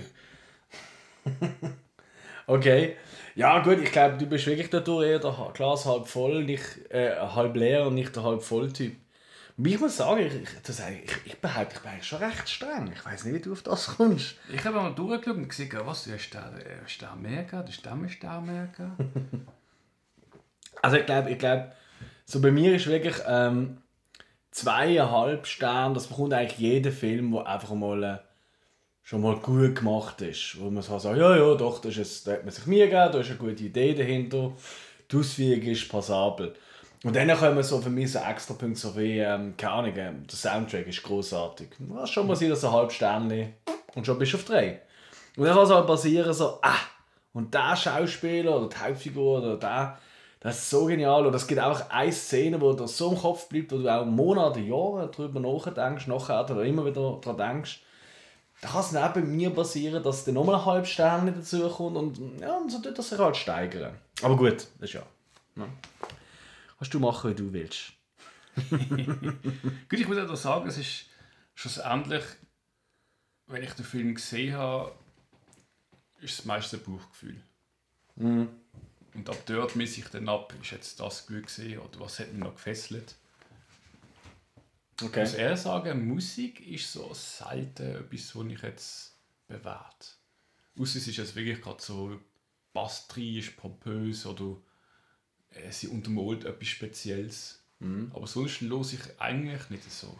[1.24, 1.30] Du.
[2.46, 2.96] okay.
[3.34, 7.16] Ja gut, ich glaube, du bist wirklich dadurch eher der Glas halb voll, nicht äh,
[7.16, 8.96] halb leer und nicht der halb voll Typ.
[9.62, 12.92] Ich muss sagen, ich, das, ich, ich behaupte, ich bin eigentlich schon recht streng.
[12.94, 14.36] Ich weiß nicht, wie du auf das kommst.
[14.52, 17.84] Ich habe mal durchgeschaut und gesehen, was, du hast da, hast da mehr gehabt, hast
[17.84, 19.02] da mehr mehr gehabt.
[20.82, 21.72] Also ich glaube, ich glaube,
[22.24, 23.82] so bei mir ist wirklich ähm,
[24.50, 28.18] zweieinhalb Sterne, das bekommt eigentlich jeder Film, der einfach mal äh,
[29.02, 30.58] schon mal gut gemacht ist.
[30.58, 33.12] Wo man so sagt, ja, ja, doch, das ist, da hat man sich Mühe gegeben,
[33.12, 34.52] da ist eine gute Idee dahinter,
[35.10, 36.54] die Ausführung ist passabel.
[37.02, 40.26] Und dann kommen so für mich so extra Punkte, so wie, ähm, keine Ahnung, ähm,
[40.26, 41.68] der Soundtrack ist großartig.
[41.94, 43.54] Ja, schon mal sein, dass ein halb Sternchen
[43.94, 44.82] und schon bist du auf drei.
[45.36, 46.76] Und dann kann es halt passieren, so, ah,
[47.32, 49.98] und der Schauspieler oder die Hauptfigur oder der,
[50.40, 51.26] das ist so genial.
[51.26, 54.04] Und es gibt auch eine Szene, wo dir so im Kopf bleibt, wo du auch
[54.04, 57.80] Monate, Jahre darüber nachdenkst, nachher oder immer wieder daran denkst.
[58.60, 62.40] Da kann es neben mir passieren, dass dann nochmal ein halb Stern dazu kommt und
[62.40, 63.94] ja, und so tut das sich halt steigern.
[64.22, 65.02] Aber gut, das ist ja.
[65.56, 65.64] ja.
[66.80, 67.92] Kannst du machen, wie du willst.
[69.90, 71.04] Gut, ich muss auch sagen, es ist
[71.54, 72.24] schlussendlich,
[73.48, 74.94] wenn ich den Film gesehen habe,
[76.22, 77.42] ist es meistens ein Bauchgefühl.
[78.16, 82.32] Und ab dort messe ich dann ab, ist jetzt das gut gesehen oder was hat
[82.32, 83.14] mich noch gefesselt.
[84.98, 85.20] Ich Okay.
[85.20, 89.16] muss eher sagen, Musik ist so selten etwas, was ich jetzt
[89.48, 90.06] bewerte.
[90.78, 92.18] Ausser es ist jetzt wirklich gerade so
[92.72, 94.56] Bastri, ist pompös oder
[95.54, 97.60] äh, sie untermalt etwas Spezielles.
[98.12, 100.14] Aber sonst los ich eigentlich nicht so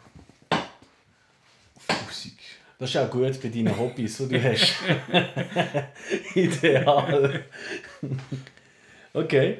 [1.75, 2.37] auf Musik.
[2.79, 4.73] Das ist auch gut bei deinen Hobbys, die du hast.
[6.35, 7.45] Ideal.
[9.13, 9.59] okay.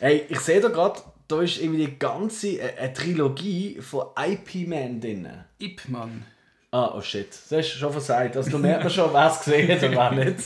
[0.00, 4.66] Hey, ich sehe da gerade, da ist irgendwie die ganze äh, eine Trilogie von IP
[4.66, 5.28] Man drin.
[5.58, 6.24] Ip Man.
[6.70, 7.28] Ah, oh shit.
[7.28, 8.36] Das hast du schon versagt.
[8.38, 10.38] Also, du merkst schon, wer es gesehen hat und wer nicht.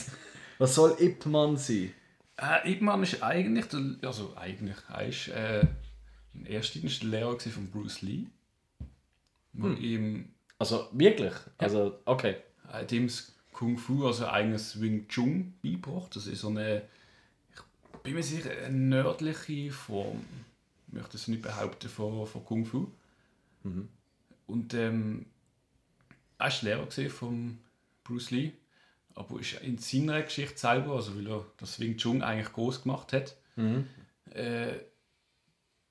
[0.57, 1.93] Was soll Ip Man sein?
[2.37, 5.67] Äh, Ip Man ist eigentlich, der, also eigentlich, er ist äh,
[6.33, 8.25] in erster Linie der Lehrer von Bruce Lee.
[9.53, 11.33] Wo ihm Also, wirklich?
[11.57, 12.37] Also, okay.
[12.67, 16.15] hat ihm das Kung Fu, also eigenes Wing Chun, beigebracht.
[16.15, 16.81] Das ist so eine,
[17.53, 20.25] ich bin mir sicher, eine nördliche Form,
[20.87, 22.87] ich möchte es nicht behaupten, von, von Kung Fu.
[24.47, 25.27] Und ähm,
[26.39, 27.59] er war Lehrer von
[28.03, 28.53] Bruce Lee,
[29.15, 33.13] aber ist in seiner Geschichte selber, also weil er das Wing Chun eigentlich groß gemacht
[33.13, 33.35] hat,
[34.33, 34.75] äh,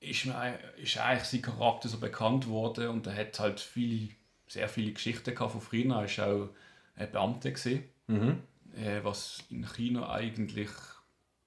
[0.01, 4.09] ist, ist eigentlich sein Charakter so bekannt worden und er hat halt viele,
[4.49, 5.85] sehr viele Geschichten gehabt von früher.
[5.85, 6.49] Er war auch
[6.97, 7.85] ein Beamter, gewesen,
[8.77, 10.71] äh, was in China eigentlich,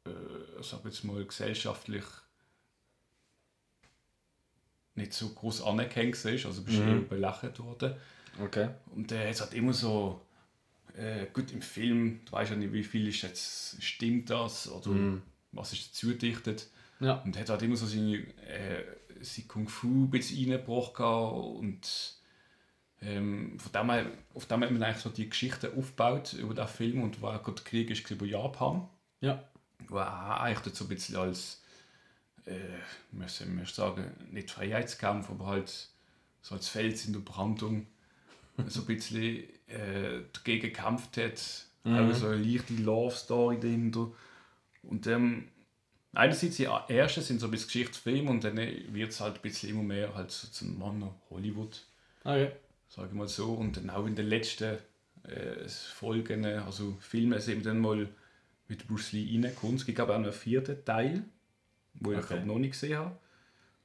[0.05, 2.05] äh, sag jetzt mal, gesellschaftlich
[4.95, 7.95] nicht so groß anerkannt war, also bist eher belächelt worden.
[8.41, 8.69] Okay.
[8.95, 10.21] Und der hat halt immer so,
[10.97, 14.91] äh, gut im Film, du weißt ja nicht, wie viel ist jetzt, stimmt das oder
[15.51, 16.67] was ist dazu gedichtet.
[16.99, 17.15] Ja.
[17.23, 18.83] Und er hat halt immer so seine, äh,
[19.21, 21.81] sein Kung Fu ein bisschen reingebracht und
[23.01, 26.67] ähm, von dem her, auf dem hat man eigentlich so die Geschichte aufgebaut über den
[26.67, 28.87] Film und war gerade der Krieg ist über Japan,
[29.19, 29.43] Ja.
[29.89, 31.61] wo er eigentlich dort so ein bisschen als,
[32.45, 32.59] äh,
[33.11, 35.89] müssen wir sagen, nicht Freiheitskampf, aber halt
[36.41, 37.87] so als Fels in der Brandung
[38.67, 41.65] so ein bisschen äh, dagegen gekämpft hat.
[41.91, 44.11] Auch so eine leichte Love-Story dahinter.
[44.83, 45.49] Und ähm,
[46.13, 49.69] einerseits die ersten sind so ein bisschen Geschichtsfilme und dann wird es halt ein bisschen
[49.71, 51.85] immer mehr halt so zum Mann Hollywood,
[52.25, 52.51] Okay.
[52.89, 53.53] sage ich mal so.
[53.53, 54.77] Und dann auch in den letzten
[55.23, 58.09] äh, Folgen, also Filme, sind dann mal
[58.67, 59.75] mit Bruce Lee reingekommen.
[59.77, 61.23] Es gibt aber auch noch einen vierten Teil,
[61.95, 62.27] wo ich Okay.
[62.27, 63.17] glaub, noch nicht gesehen habe.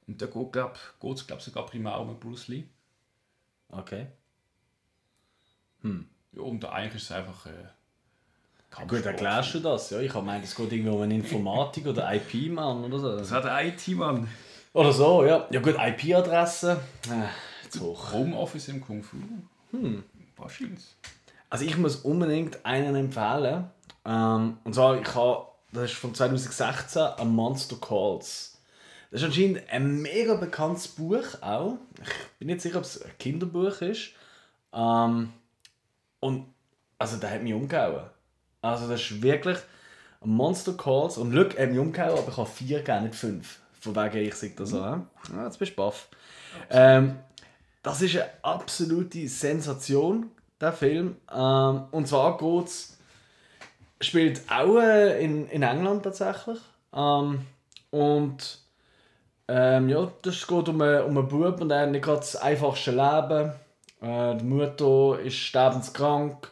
[0.07, 2.65] Und da geht es, glaube ich, sogar primär um Bruce Lee.
[3.73, 4.07] Okay.
[5.83, 7.45] Ja, und eigentlich ist es einfach.
[7.45, 9.05] Äh, Gut, Kampfsport.
[9.05, 9.89] erklärst du das?
[9.89, 13.17] Ja, ich habe gemeint, es geht irgendwie um eine Informatik oder IP-Mann oder so.
[13.17, 14.29] Das hat ein IT-Mann.
[14.73, 15.45] Oder so, ja.
[15.51, 16.79] Ja gut, IP-Adresse.
[17.09, 18.13] Äh, zu hoch.
[18.13, 19.17] Homeoffice im Kung Fu.
[19.71, 20.03] Hm.
[20.37, 20.85] Wahrscheinlich.
[21.49, 23.65] Also ich muss unbedingt einen empfehlen.
[24.05, 28.61] Ähm, und zwar, ich habe, das ist von 2016, A Monster Calls.
[29.11, 31.75] Das ist anscheinend ein mega bekanntes Buch auch.
[32.01, 34.11] Ich bin nicht sicher, ob es ein Kinderbuch ist.
[34.73, 35.33] Ähm,
[36.21, 36.45] und
[36.97, 38.09] also der hat mich umgehauen.
[38.61, 39.57] Also das ist wirklich
[40.23, 41.17] Monster Calls.
[41.17, 43.59] Und Glück hat mich umgehauen, aber ich habe vier gegeben, nicht fünf.
[43.79, 44.77] Von wegen, ich sage das so.
[44.77, 45.05] Ja,
[45.43, 46.07] jetzt bist du baff.
[46.69, 47.17] Ähm,
[47.81, 50.29] das ist eine absolute Sensation,
[50.59, 51.17] der Film.
[51.33, 52.97] Ähm, und zwar geht's,
[53.99, 56.59] spielt auch äh, in, in England tatsächlich.
[56.93, 57.41] Ähm,
[57.89, 58.59] und
[59.47, 62.35] ähm, ja, das geht um einen, um einen Bub und er hat nicht gerade das
[62.35, 63.53] einfachste Leben.
[64.01, 66.51] Äh, die Mutter ist sterbenskrank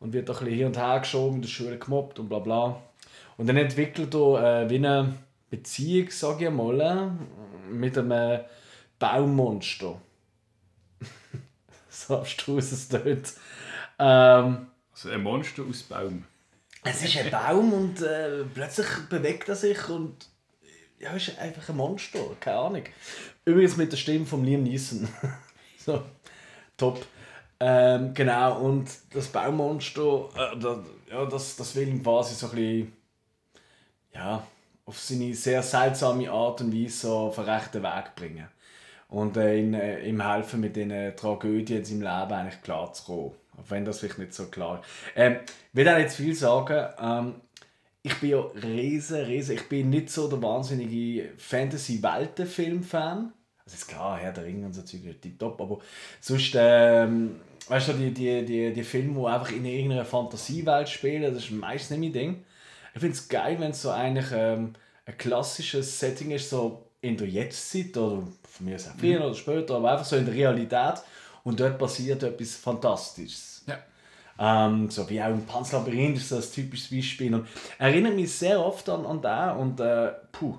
[0.00, 2.38] und wird auch ein bisschen hier und her geschoben, in der Schule gemobbt und bla
[2.38, 2.82] bla.
[3.36, 5.14] Und dann entwickelt er äh, wie eine
[5.50, 8.40] Beziehung, sage ich mal, äh, mit einem
[8.98, 10.00] Baummonster.
[11.90, 13.34] so abstrus es dort.
[13.98, 16.24] Ähm, Also ein Monster aus Baum.
[16.84, 20.28] es ist ein Baum und äh, plötzlich bewegt er sich und
[20.98, 22.84] ja, ist einfach ein Monster, keine Ahnung.
[23.44, 25.06] Übrigens mit der Stimme von Liam Neeson.
[25.78, 26.02] so,
[26.76, 27.04] top.
[27.58, 32.92] Ähm, genau, und das Baummonster, äh, da, ja, das, das will quasi so ein bisschen,
[34.12, 34.46] ja,
[34.84, 38.48] auf seine sehr seltsame Art und Weise so auf den rechten Weg bringen.
[39.08, 43.32] Und äh, ihn, äh, ihm helfen, mit diesen Tragödien in seinem Leben eigentlich klarzukommen.
[43.56, 44.86] Auch wenn das vielleicht nicht so klar ist.
[45.14, 45.38] Ähm,
[45.72, 46.88] ich will auch nicht viel sagen.
[47.00, 47.36] Ähm,
[48.02, 53.32] ich bin ja riesen, riesen, ich bin nicht so der wahnsinnige Fantasy-Welten-Film-Fan.
[53.66, 55.78] Also ist klar, Herr der Ringe und so Zeug ist tipptopp, aber
[56.20, 61.34] sonst, ähm, weißt du, die, die, die, die Filme, die einfach in irgendeiner Fantasiewelt spielen,
[61.34, 62.44] das ist meistens nicht mein Ding.
[62.94, 64.74] Ich finde es geil, wenn es so eigentlich ähm,
[65.04, 69.34] ein klassisches Setting ist, so in der Jetztzeit oder von mir aus auch früher oder
[69.34, 71.02] später, aber einfach so in der Realität
[71.42, 73.64] und dort passiert etwas Fantastisches.
[73.66, 73.78] Ja.
[74.38, 77.34] Ähm, so wie auch im Panzerlabyrinth ist das typisches Beispiel.
[77.34, 77.48] Und
[77.78, 80.56] erinnert mich sehr oft an, an den und äh, puh.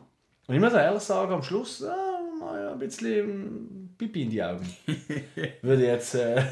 [0.48, 2.07] Und ich muss ehrlich sagen, am Schluss, äh,
[2.39, 4.67] mal ein bisschen ähm, Pipi in die Augen.
[5.62, 6.43] Würde jetzt äh,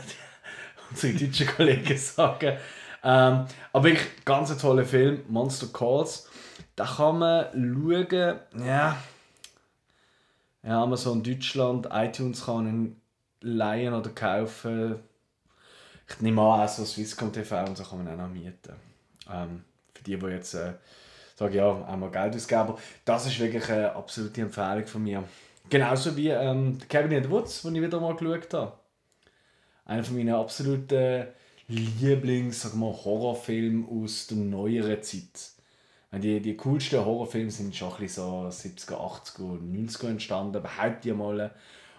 [0.90, 2.58] unsere deutschen Kollegen sagen.
[3.04, 6.30] Ähm, aber wirklich ganz ein toller Film, Monster Calls.
[6.76, 8.98] Da kann man schauen, ja,
[10.64, 13.02] ja, Amazon Deutschland, iTunes kann ihn
[13.42, 14.96] leihen oder kaufen.
[16.10, 18.74] Ich nehme an, auch so Swisscom TV und so kann man auch noch mieten.
[19.32, 20.74] Ähm, für die, die jetzt äh,
[21.36, 22.62] sagen, ja, auch mal Geld ausgeben.
[22.62, 25.24] Aber das ist wirklich eine absolute Empfehlung von mir.
[25.70, 28.74] Genauso wie ähm, Cabin in the Woods, den ich wieder mal geschaut habe.
[29.86, 31.28] Einer von meinen absoluten
[31.68, 35.52] Lieblings, sag mal, Horrorfilme aus der neueren Zeit.
[36.14, 41.16] Die, die coolsten Horrorfilme sind schon ein so 70er, 80er und 90er entstanden, behaupte ich
[41.16, 41.52] mal.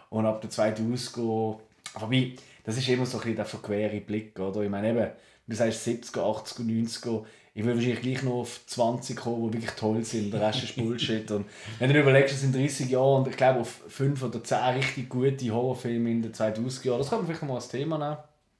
[0.09, 1.59] Und ab der 2000er,
[1.95, 4.63] wobei, das ist immer so ein bisschen der verquere Blick, oder?
[4.63, 5.11] Ich meine eben,
[5.47, 7.25] du sagst 70er, 80er, 90er,
[7.57, 10.77] ich will wahrscheinlich gleich noch auf 20 kommen, die wirklich toll sind, der Rest ist
[10.77, 11.31] Bullshit.
[11.31, 11.47] Und
[11.79, 15.09] wenn du überlegst, es sind 30 Jahre und ich glaube auf 5 oder 10 richtig
[15.09, 18.19] gute Horrorfilme in den 2000er Jahren, das kann man vielleicht mal als Thema nehmen.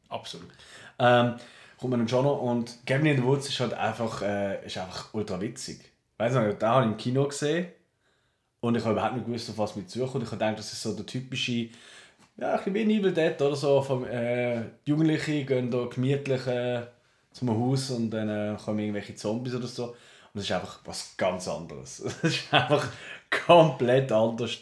[0.09, 0.49] Absolut.
[0.99, 1.35] Ähm,
[1.79, 2.41] kommt man dann schon noch.
[2.41, 5.79] Und Cabin in the Woods ist halt einfach, äh, ist einfach ultra witzig.
[6.17, 7.67] Weißt du, den habe ich im Kino gesehen
[8.61, 10.25] und ich habe überhaupt nicht gewusst, auf was mich zukommt.
[10.25, 11.69] Ich habe gedacht, das ist so der typische,
[12.39, 13.83] ja, ein bisschen wie ein Evil Dead oder so.
[13.83, 16.87] Vom, äh, die Jugendlichen gehen da gemütlich äh,
[17.37, 19.89] zum Haus und dann äh, kommen irgendwelche Zombies oder so.
[19.89, 19.95] Und
[20.35, 22.03] das ist einfach was ganz anderes.
[22.23, 22.89] Das ist einfach
[23.47, 24.59] komplett anders.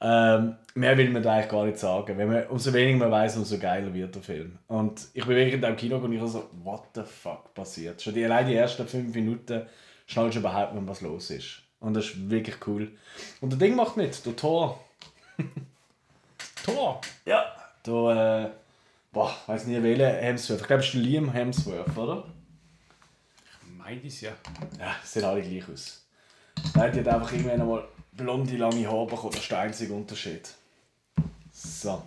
[0.00, 2.18] Ähm, mehr will man da eigentlich gar nicht sagen.
[2.18, 4.58] Wenn man, umso weniger man weiß, umso geiler wird der Film.
[4.66, 8.02] Und ich bin wirklich in dem Kino und ich so, what the fuck passiert?
[8.02, 9.62] Schon die, allein die ersten fünf Minuten
[10.06, 11.62] schnallst du überhaupt nicht, was los ist.
[11.80, 12.92] Und das ist wirklich cool.
[13.40, 14.78] Und der Ding macht mit, der Tor.
[16.66, 17.00] Tor!
[17.24, 17.44] Ja.
[17.86, 18.63] Der, äh,
[19.14, 20.60] boah, weiß nicht welcher Hemsworth.
[20.60, 22.26] Ich glaube, es ist Liam Hemsworth, oder?
[23.78, 24.32] Meint es ja.
[24.78, 26.04] Ja, sehen alle gleich aus.
[26.74, 29.32] Nein, die hat einfach irgendwann einmal blonde, lange Haare bekommen.
[29.32, 30.52] Das ist der einzige Unterschied.
[31.52, 32.02] So.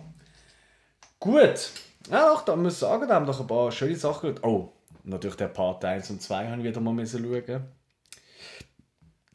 [1.18, 1.70] Gut.
[2.10, 4.44] Ja, auch da muss ich sagen, da haben doch ein paar schöne Sachen geschaut.
[4.44, 4.72] Oh,
[5.04, 7.64] natürlich der Part 1 und 2 habe ich wieder mal müssen schauen.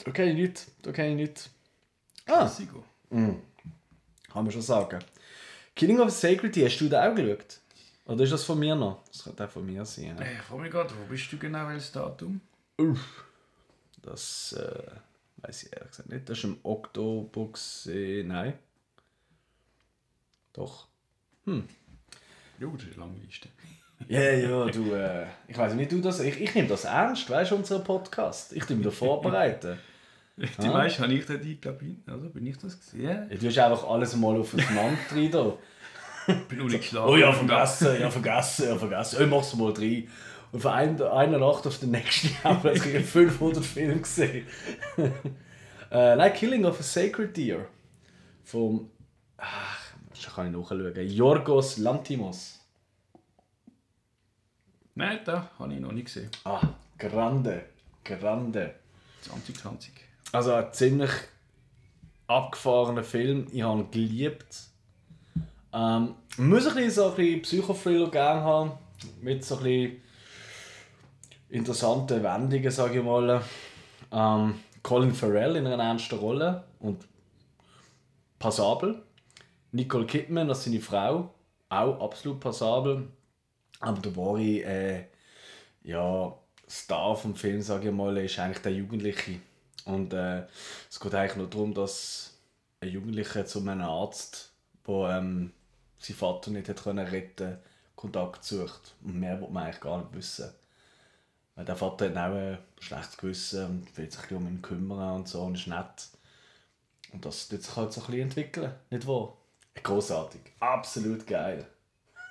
[0.03, 0.67] Da kenne ich nicht.
[0.81, 1.49] Da kenne ich nicht.
[2.25, 2.83] Ah, Sigo.
[3.09, 3.41] kann
[4.33, 4.99] man schon sagen.
[5.75, 7.59] Killing of a Sacred hast du da auch geschaut?
[8.05, 9.03] Oder ist das von mir noch?
[9.07, 10.17] Das könnte auch von mir sein.
[10.19, 10.25] Ja.
[10.25, 12.41] Ich frage mich gerade, wo bist du genau, welches Datum?
[12.77, 13.23] Uff.
[14.01, 14.91] Das äh,
[15.37, 16.27] weiß ich ehrlich gesagt nicht.
[16.27, 17.47] Das ist im Oktober.
[17.47, 18.27] gewesen.
[18.27, 18.53] Nein.
[20.51, 20.87] Doch.
[21.45, 21.61] Jo,
[22.75, 23.49] das ist eine lange Liste.
[24.09, 26.19] Ja, ja, du, äh, ich weiß nicht, du das.
[26.19, 28.51] Ich, ich nehme das ernst, weißt du, unseren Podcast.
[28.51, 29.79] Ich tue mich da vorbereiten.
[30.35, 30.73] Die Ah.
[30.73, 32.03] meisten habe ich da eingeladen.
[32.07, 33.03] Also bin ich das gesehen?
[33.03, 33.23] Ja.
[33.29, 35.53] Ja, du hast einfach alles mal auf das Mann drin.
[36.27, 37.09] Ich bin ungeschlagen.
[37.09, 39.23] Oh ja, vergessen, ja, vergessen, ja, vergessen.
[39.23, 40.07] Ich mach's mal rein.
[40.51, 44.47] Und von ein, einer Nacht auf den nächsten haben wir plötzlich 500 Filme gesehen.
[45.91, 47.67] äh, nein, Killing of a Sacred Deer.
[48.43, 48.89] Vom.
[49.38, 50.93] Ach, das kann ich nachschauen.
[51.07, 52.59] Yorgos Lantimos.
[54.95, 56.29] Nein, da habe ich noch nicht gesehen.
[56.43, 56.62] Ah,
[56.99, 57.65] grande,
[58.03, 58.75] grande.
[59.21, 59.91] 2020.
[60.31, 61.12] Also ein ziemlich
[62.27, 63.47] abgefahrener Film.
[63.51, 64.72] Ich habe ihn geliebt.
[65.73, 68.71] Ähm, muss bisschen so ein bisschen Psychothriller gerne haben.
[69.21, 70.01] Mit so ein bisschen
[71.49, 73.41] interessanten Wendungen, sage ich mal.
[74.12, 77.05] Ähm, Colin Farrell in einer ernsten Rolle und
[78.38, 79.01] passabel.
[79.71, 81.33] Nicole Kidman als seine Frau,
[81.69, 83.07] auch absolut passabel.
[83.79, 85.03] Aber der wahre äh,
[85.83, 86.33] ja,
[86.69, 89.39] Star vom Film, sage ich mal, ist eigentlich der Jugendliche.
[89.86, 90.43] Und äh,
[90.89, 92.38] es geht eigentlich nur darum, dass
[92.79, 94.53] ein Jugendlicher zu einem Arzt,
[94.88, 95.51] der ähm,
[96.03, 97.57] seinen Vater nicht hat können retten
[97.95, 98.95] Kontakt sucht.
[99.03, 100.49] Und mehr will man eigentlich gar nicht wissen.
[101.55, 105.27] Weil der Vater hat auch ein schlechtes Gewissen und will sich um ihn kümmern und
[105.27, 106.07] so und ist nett.
[107.11, 109.33] Und das wird sich halt so ein bisschen entwickeln, nicht wahr?
[109.75, 110.41] Großartig.
[110.59, 111.65] Absolut geil.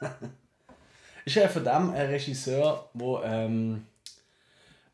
[1.24, 3.86] ist ja von dem ein Regisseur, der, ähm,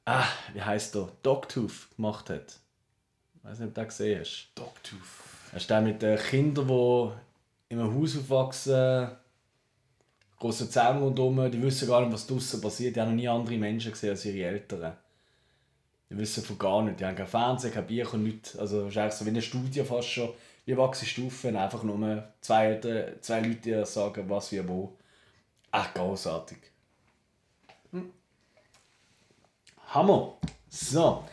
[0.05, 1.09] ah, wie heißt der?
[1.23, 2.59] Dogtooth gemacht hat.
[3.35, 4.51] Ich weiß nicht, ob du den gesehen hast.
[4.55, 4.99] Dogtooth.
[5.53, 7.11] Er ist der mit den Kindern, die
[7.69, 9.11] in einem Haus aufwachsen,
[10.39, 12.97] große Zähne rundherum, die wissen gar nicht, was draußen passiert.
[12.97, 14.97] Die haben noch nie andere Menschen gesehen als ihre Eltern.
[16.11, 17.01] Die wissen von gar nicht.
[17.01, 18.57] Die haben kein Fernsehen, kein Bier und nichts.
[18.57, 20.31] Also eigentlich so wie eine Studie fast schon.
[20.65, 24.97] Wie wachsen Stufen, einfach nur zwei, Eltern, zwei Leute die sagen, was wie wo.
[25.73, 26.59] Echt großartig.
[27.93, 28.11] Hm.
[29.89, 30.37] Hammer.
[30.69, 31.25] So.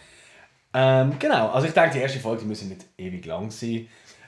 [0.73, 3.87] Ähm, genau, also ich denke, die erste Folge müssen nicht ewig lang sein.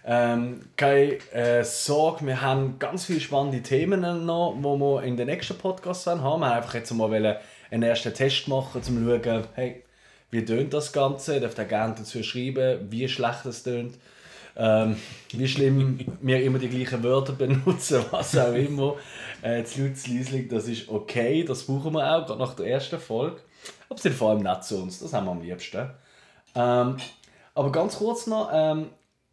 [0.09, 5.27] Ähm, keine äh, Sorge, wir haben ganz viele spannende Themen noch, die wir in den
[5.27, 6.21] nächsten Podcasts haben.
[6.21, 9.83] Wir haben einfach jetzt mal einen ersten Test machen, um zu schauen, hey,
[10.31, 11.33] wie tönt das Ganze?
[11.33, 13.95] Ihr dürft auch gerne dazu schreiben, wie schlecht es tönt.
[14.55, 14.95] Ähm,
[15.31, 18.95] wie schlimm wir immer die gleichen Wörter benutzen, was auch immer.
[19.41, 22.67] Äh, zu laut, zu leislich, das ist okay, das brauchen wir auch, gerade nach der
[22.67, 23.41] ersten Folge.
[23.89, 25.89] Aber sind vor allem nicht zu uns, das haben wir am liebsten.
[26.55, 26.95] Ähm,
[27.53, 28.87] aber ganz kurz noch, ähm,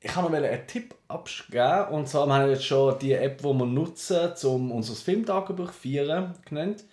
[0.05, 1.89] ich habe noch einen Tipp abgeben.
[1.89, 5.89] Und zwar wir haben jetzt schon die App, die wir nutzen, um unser Filmtagebuch zu
[5.89, 6.85] feiern, genannt.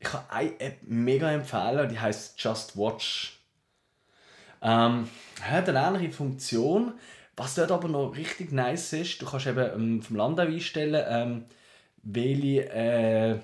[0.00, 3.38] Ich kann eine App mega empfehlen, die heißt Just Watch.
[4.62, 5.08] Ähm,
[5.42, 6.94] hat eine ähnliche Funktion.
[7.36, 11.44] Was dort aber noch richtig nice ist, du kannst eben ähm, vom Land einstellen, ähm,
[12.02, 13.38] welche, äh,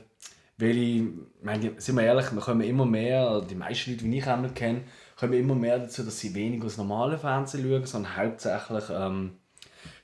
[0.59, 1.09] welche,
[1.43, 4.83] meine, sind wir ehrlich, wir kommen immer mehr, die meisten Leute, die ich auch kenne,
[5.17, 9.39] kommen immer mehr dazu, dass sie weniger aus normalen Fernsehen schauen, sondern hauptsächlich ähm,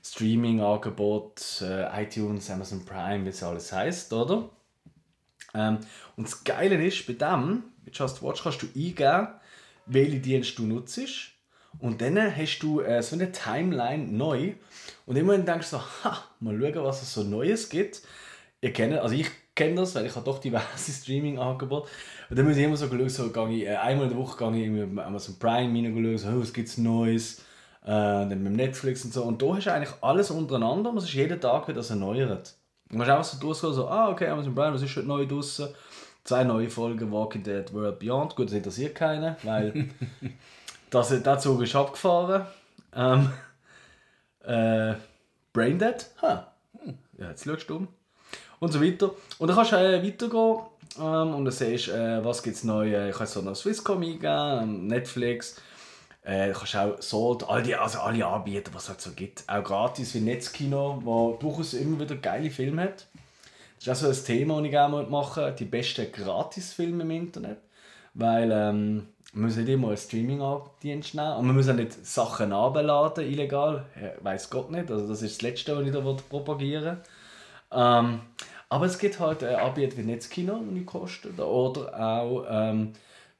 [0.03, 4.49] Streaming-Angebot, äh, iTunes, Amazon Prime, wie es alles heißt, oder?
[5.53, 5.79] Ähm,
[6.15, 9.27] und das Geile ist, bei dem, mit Just Watch kannst du eingeben,
[9.85, 10.99] welche Dienste du nutzt.
[11.79, 14.53] Und dann hast du äh, so eine Timeline neu.
[15.05, 18.01] Und immer denkst du so, ha, mal schauen, was es so Neues gibt.
[18.61, 21.89] Ihr kennt, also ich kenne das, weil ich habe doch diverse Streaming-Angebote.
[22.29, 24.37] Und dann muss ich immer so schauen, so gehe ich, äh, einmal in der Woche
[24.37, 27.39] gehe ich irgendwie Amazon Prime reinschauen, so, oh, was gibt es Neues.
[27.83, 29.23] Äh, dann mit Netflix und so.
[29.23, 32.55] Und da hast du eigentlich alles untereinander und es ist jeden Tag wieder das erneuert.
[32.89, 35.69] Du musst einfach so durchgehen, so, ah, okay, Amazon Prime, was ist schon neu draussen?
[36.23, 38.35] Zwei neue Folgen Walking Dead World Beyond.
[38.35, 39.89] Gut, das interessiert keinen, weil
[40.89, 42.45] das, der Zug ist abgefahren.
[42.93, 43.29] Ähm,
[44.43, 44.95] äh,
[45.53, 46.53] Braindead, ha.
[47.17, 47.98] Ja, jetzt schaust du um.
[48.59, 49.11] Und so weiter.
[49.37, 50.59] Und dann kannst du äh, weitergehen
[50.99, 53.09] ähm, und dann siehst äh, was gibt es neu.
[53.09, 55.55] Ich kann so noch Swisscom eingeben, Netflix.
[56.23, 59.43] Äh, du kannst auch Salt, all die, also alle Anbieter, was es halt so gibt.
[59.47, 63.07] Auch gratis wie Netzkino, wo durchaus immer wieder geile Filme hat.
[63.77, 65.55] Das ist auch so ein Thema, das ich gerne machen.
[65.57, 67.59] Die besten Gratisfilme im Internet.
[68.13, 71.37] Weil ähm, wir müssen nicht immer einen Streaming-Dienst nehmen.
[71.37, 73.85] Und wir müssen auch nicht Sachen abladen, illegal.
[74.21, 74.91] Weiß Gott nicht.
[74.91, 76.97] Also das ist das Letzte, was ich da propagieren
[77.71, 78.21] ähm,
[78.69, 81.39] Aber es gibt halt äh, Anbieter wie Netzkino, die kosten.
[81.39, 82.93] Oder auch ähm,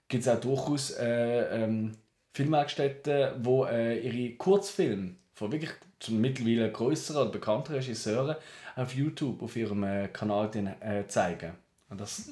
[0.07, 1.91] gibt es auch durchaus äh, ähm,
[2.33, 8.35] Filmwerkstätten, die äh, ihre Kurzfilme von wirklich zum mittlerweile größeren und bekannten Regisseuren
[8.75, 11.51] auf YouTube auf ihrem äh, Kanal den, äh, zeigen.
[11.89, 12.29] Und das,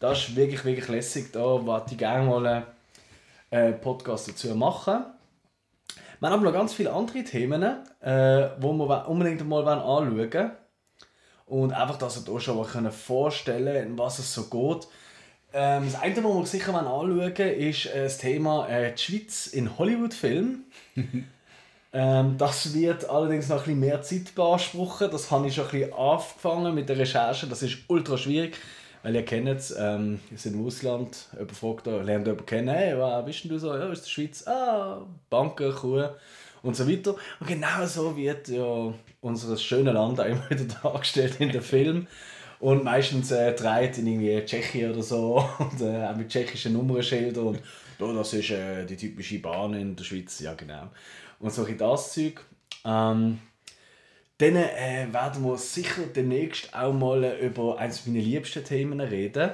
[0.00, 1.32] das ist wirklich, wirklich lässig.
[1.32, 2.64] Da wollte ich gerne mal einen
[3.50, 5.04] äh, Podcast dazu machen.
[6.20, 7.62] Wir haben aber noch ganz viele andere Themen,
[8.00, 10.52] äh, wo wir unbedingt mal anschauen wollen.
[11.52, 14.88] Und einfach, dass ihr euch schon mal vorstellen könnt, was es so geht.
[15.52, 19.76] Ähm, das eine, was wir sicher anschauen ist äh, das Thema äh, die Schweiz in
[19.76, 20.64] Hollywood-Filmen.
[21.92, 25.10] ähm, das wird allerdings noch ein bisschen mehr Zeit beanspruchen.
[25.10, 27.46] Das habe ich schon ein bisschen angefangen mit der Recherche.
[27.46, 28.56] Das ist ultra schwierig,
[29.02, 32.96] weil ihr kennt es, ähm, ihr seid im Ausland, jemand fragt lernt jemanden kennen, hey,
[32.96, 33.76] wer bist du so?
[33.76, 36.02] Ja, ist die Schweiz, ah, Banken, Kuh
[36.62, 37.14] und so weiter.
[37.40, 42.06] Und genau so wird ja unser schönes Land auch immer wieder dargestellt in den Film.
[42.60, 47.46] Und meistens äh, dreht in irgendwie Tschechien oder so und äh, auch mit tschechischen Nummernschildern
[47.46, 47.60] und
[47.98, 50.90] oh, das ist äh, die typische Bahn in der Schweiz, ja genau.
[51.40, 52.44] Und so das Zeug.
[52.84, 53.38] Ähm,
[54.38, 59.52] dann äh, werden wir sicher demnächst auch mal über eines meiner liebsten Themen reden.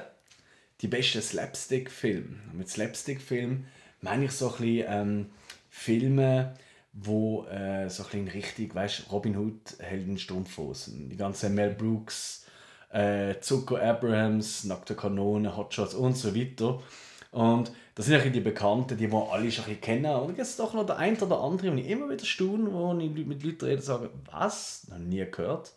[0.81, 2.37] Die besten Slapstick-Filme.
[2.53, 3.65] Mit Slapstick-Film
[4.01, 5.25] meine ich so ein bisschen ähm,
[5.69, 6.55] Filme,
[6.93, 12.45] wo äh, so ein bisschen richtig, weißt Robin Hood, Helden Strumpfhosen, die ganzen Mel Brooks,
[12.91, 16.81] äh, Zucker Abrahams, Nackte Kanone, Hotshots und so weiter.
[17.31, 20.15] Und das sind ja die Bekannten, die wir alle schon ein kennen.
[20.15, 23.25] Und jetzt doch noch der ein oder andere, den ich immer wieder staune, wo ich
[23.25, 24.87] mit Leuten rede, sagen, was?
[24.89, 25.73] Noch nie gehört.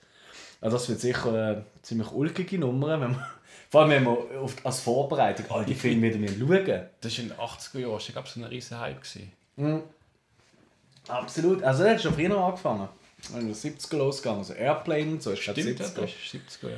[0.61, 3.27] Also das wird sicher eine ziemlich ulkige Nummer, wenn man,
[3.71, 7.29] vor allem wenn man auf, als Vorbereitung all die Filme wieder schauen Das war in
[7.29, 9.01] den 80er Jahren, ich glaube, so ein riesen Hype.
[9.57, 9.83] Mhm.
[11.09, 11.63] Absolut.
[11.63, 12.89] Also das hat schon früher angefangen.
[13.39, 14.41] In den 70er losgegangen.
[14.41, 15.79] Also Airplane so ist Stimmt, 70er.
[15.79, 16.77] das ist 70er, ja.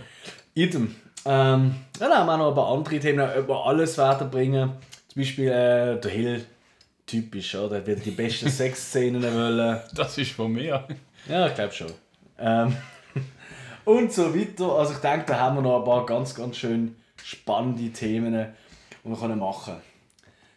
[0.54, 0.94] Idem.
[1.24, 4.72] Ähm, ja, dann haben wir noch ein paar andere Themen über alles werden bringen.
[5.08, 6.44] Zum Beispiel äh, der Hill.
[7.06, 7.76] Typisch, oder?
[7.76, 9.80] Er wird die besten Sexszenen wollen.
[9.94, 10.86] Das ist von mir.
[11.28, 11.92] Ja, ich glaube schon.
[12.38, 12.76] Ähm,
[13.84, 14.72] und so weiter.
[14.72, 18.32] Also ich denke, da haben wir noch ein paar ganz, ganz schön spannende Themen,
[19.04, 19.80] die wir machen können.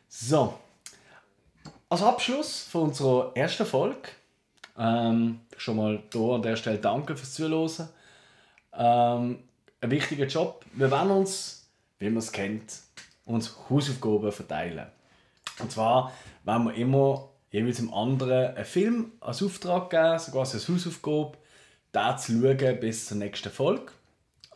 [0.10, 0.54] So.
[1.90, 4.10] Als Abschluss von unserer ersten Folge
[4.78, 7.88] ähm, schon mal hier an der Stelle danke fürs Zuhören.
[8.74, 9.40] Ähm,
[9.80, 10.66] ein wichtiger Job.
[10.74, 11.66] Wir werden uns,
[12.00, 12.82] wie man es kennt,
[13.24, 14.88] uns Hausaufgaben verteilen.
[15.60, 16.12] Und zwar
[16.44, 21.38] werden wir immer jeweils im anderen einen Film als Auftrag geben, sogar als Hausaufgabe,
[21.94, 23.94] da zu schauen bis zur nächsten Folge.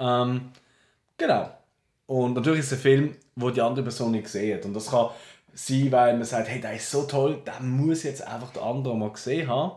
[0.01, 0.51] Ähm,
[1.17, 1.49] genau.
[2.07, 4.65] Und natürlich ist es ein Film, wo die andere Person nicht sieht.
[4.65, 5.11] Und das kann
[5.53, 8.95] sein, weil man sagt, hey, der ist so toll, den muss jetzt einfach der andere
[8.95, 9.73] mal gesehen haben.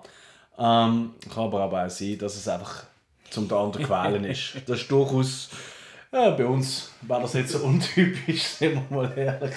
[0.57, 2.85] Ähm, kann aber auch sein, dass es einfach
[3.31, 4.55] zum den anderen quälen ist.
[4.67, 5.51] Das ist durchaus,
[6.13, 9.55] ja, bei uns wäre das nicht so untypisch, sind wir mal ehrlich.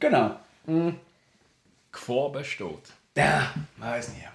[0.00, 0.36] genau.
[0.66, 0.98] Mhm.
[1.92, 2.92] Gefahr besteht.
[3.16, 4.26] Ja, weiß nicht.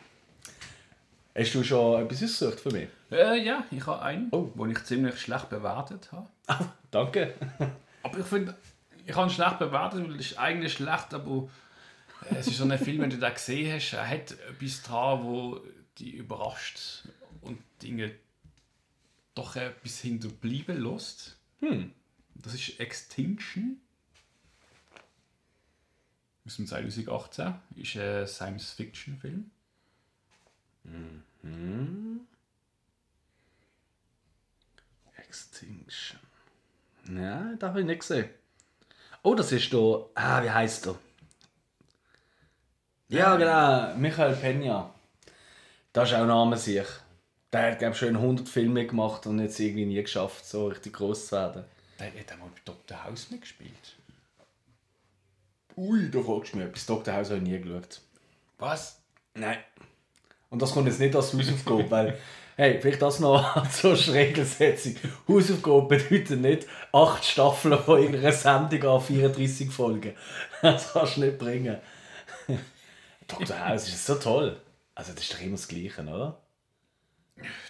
[1.33, 2.89] Hast du schon etwas ausgesucht für mich?
[3.11, 4.49] Äh, ja, ich habe einen, oh.
[4.55, 6.27] den ich ziemlich schlecht bewertet habe.
[6.49, 7.33] Oh, danke.
[8.03, 8.55] aber ich finde,
[9.05, 11.49] ich habe ihn schlecht bewertet, weil es ist eigentlich schlecht, aber
[12.29, 15.23] äh, es ist so ein Film, wenn du den gesehen hast, er hat etwas dran,
[15.23, 15.61] wo
[15.97, 17.03] dich überrascht
[17.41, 18.15] und Dinge
[19.35, 21.37] doch etwas hinterbleiben lässt.
[21.59, 21.93] Hm.
[22.35, 23.79] Das ist Extinction.
[26.45, 27.53] Aus dem 2018.
[27.75, 29.51] Ist ein Science-Fiction-Film.
[30.83, 32.21] Mhm.
[35.15, 36.19] Extinction.
[37.09, 38.29] Ja, das habe ich nicht gesehen.
[39.23, 40.05] Oh, das ist da.
[40.15, 40.95] Ah, wie heißt der?
[43.09, 43.95] Ja, genau.
[43.97, 44.89] Michael Peña.
[45.93, 46.87] Das ist auch ein Name sich.
[47.51, 50.93] Der hat, glaube ich, schon 100 Filme gemacht und jetzt irgendwie nie geschafft, so richtig
[50.93, 51.65] groß zu werden.
[51.99, 53.03] Der hat einmal bei Dr.
[53.03, 53.95] House mitgespielt.
[55.75, 56.85] Ui, da fragst du mich etwas.
[56.85, 57.13] Dr.
[57.13, 58.01] House habe ich nie geschaut.
[58.57, 59.01] Was?
[59.33, 59.57] Nein.
[60.49, 62.17] Und das kommt jetzt nicht als Hausaufgabe, weil,
[62.57, 64.95] hey, vielleicht das noch zur Regelsetzung.
[65.27, 70.13] Hausaufgabe bedeutet nicht acht Staffeln von irgendeiner Sendung an 34 Folgen.
[70.61, 71.77] Das kannst du nicht bringen.
[73.27, 73.67] Dr.
[73.67, 74.61] House ist so toll.
[74.93, 76.39] Also, das ist doch immer das Gleiche, oder?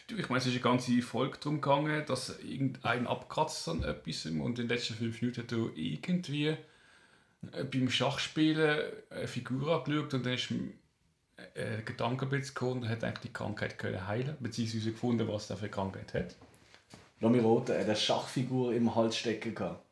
[0.07, 4.25] Du, ich meine, es ist eine ganze Folge darum gegangen, dass irgendein abkratzt an etwas
[4.25, 10.13] und in den letzten fünf Minuten hat er irgendwie äh, beim Schachspielen eine Figur angeschaut
[10.13, 10.53] und dann ist
[11.53, 15.63] äh, Gedankenblitz gekommen und hat eigentlich die Krankheit können heilen beziehungsweise gefunden, was er für
[15.63, 16.35] eine Krankheit hat.
[17.19, 19.83] Lass mich roten, er hat eine Schachfigur im Hals stecken gehabt.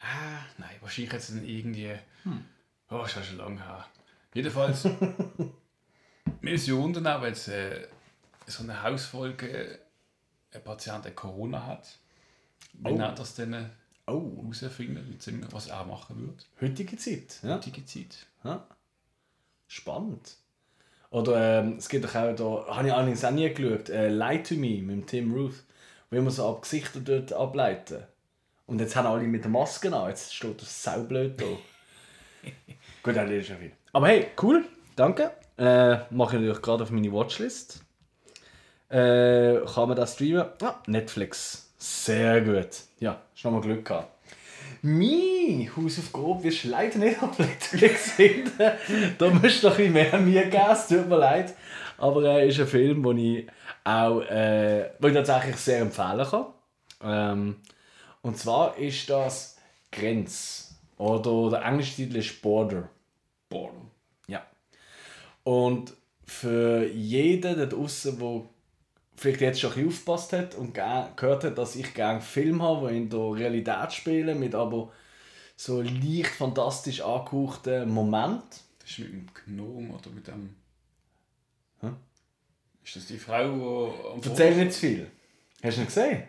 [0.00, 1.94] Ah, nein, wahrscheinlich hat es dann irgendwie...
[2.24, 2.44] Hm.
[2.90, 3.86] Oh, ist schon lange her.
[4.34, 4.84] Jedenfalls...
[6.40, 7.48] mir ist ja wundern, wenn jetzt...
[7.48, 7.86] Äh,
[8.50, 9.78] so eine Hausfolge
[10.52, 11.98] ein Patient der Corona hat,
[12.74, 13.04] wenn oh.
[13.04, 13.70] er das dann
[14.06, 14.42] oh.
[14.52, 16.44] herausfindet, was er machen würde.
[16.60, 17.40] Heutige Zeit.
[17.42, 17.54] Ja.
[17.56, 18.26] Heutige Zeit.
[18.44, 18.66] Ja.
[19.68, 20.36] Spannend.
[21.10, 24.54] Oder ähm, es gibt auch, da habe ich allerdings auch nie geschaut, äh, Lie to
[24.54, 25.64] Me mit Tim Ruth,
[26.10, 28.04] wo man so ab Gesichtern dort ableiten.
[28.66, 31.44] Und jetzt haben alle mit der Maske an, jetzt steht das saublöd da.
[33.02, 33.72] Gut, das ist ja viel.
[33.92, 35.32] Aber hey, cool, danke.
[35.58, 37.84] Äh, mache ich natürlich gerade auf meine Watchlist.
[38.88, 40.46] Äh, kann man das streamen?
[40.60, 41.72] Ja, Netflix.
[41.76, 42.68] Sehr gut.
[43.00, 44.19] Ja, schon mal Glück gehabt.
[44.82, 48.52] Mein Hausaufgabe wirst du leider nicht auf Netflix finden.
[49.18, 51.54] da musst du noch ein bisschen mehr mir geben, es tut mir leid.
[51.98, 53.46] Aber er äh, ist ein Film, den ich
[53.84, 56.46] auch äh, wo ich tatsächlich sehr empfehlen kann.
[57.02, 57.56] Ähm,
[58.22, 59.58] und zwar ist das
[59.90, 60.74] Grenz.
[60.96, 62.88] Oder der englische Titel ist Border.
[63.48, 63.80] Border.
[64.28, 64.46] Ja.
[65.44, 68.42] Und für jeden da draußen, der
[69.20, 72.88] vielleicht jetzt schon ein bisschen aufgepasst hat und gehört hat, dass ich gerne Filme habe,
[72.88, 74.90] die in der Realität spielen, mit aber
[75.56, 78.44] so leicht fantastisch angehauchten Moment.
[78.78, 80.56] Das ist mit dem Gnome oder mit dem...
[81.82, 81.88] Hä?
[82.82, 84.28] Ist das die Frau, die...
[84.30, 85.10] Erzähl nicht zu viel.
[85.62, 86.22] Hast du ihn gesehen?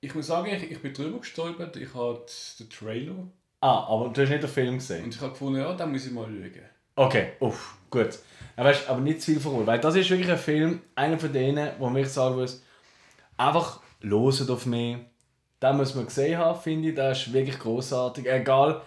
[0.00, 1.76] Ich muss sagen, ich, ich bin drüber gestolpert.
[1.76, 3.28] Ich hatte den Trailer.
[3.60, 5.04] Ah, aber du hast nicht den Film gesehen?
[5.04, 6.52] Und ich habe gefunden, ja, den muss ich mal schauen.
[6.96, 8.18] Okay, uff, gut.
[8.58, 11.32] Ja, weißt, aber nicht zu viel verraten, weil das ist wirklich ein Film, einer von
[11.32, 12.60] denen, wo ich sagen muss,
[13.36, 14.96] einfach loset auf mich.
[15.62, 16.94] Den muss man gesehen haben, finde ich.
[16.96, 18.26] Der ist wirklich großartig.
[18.28, 18.82] Egal,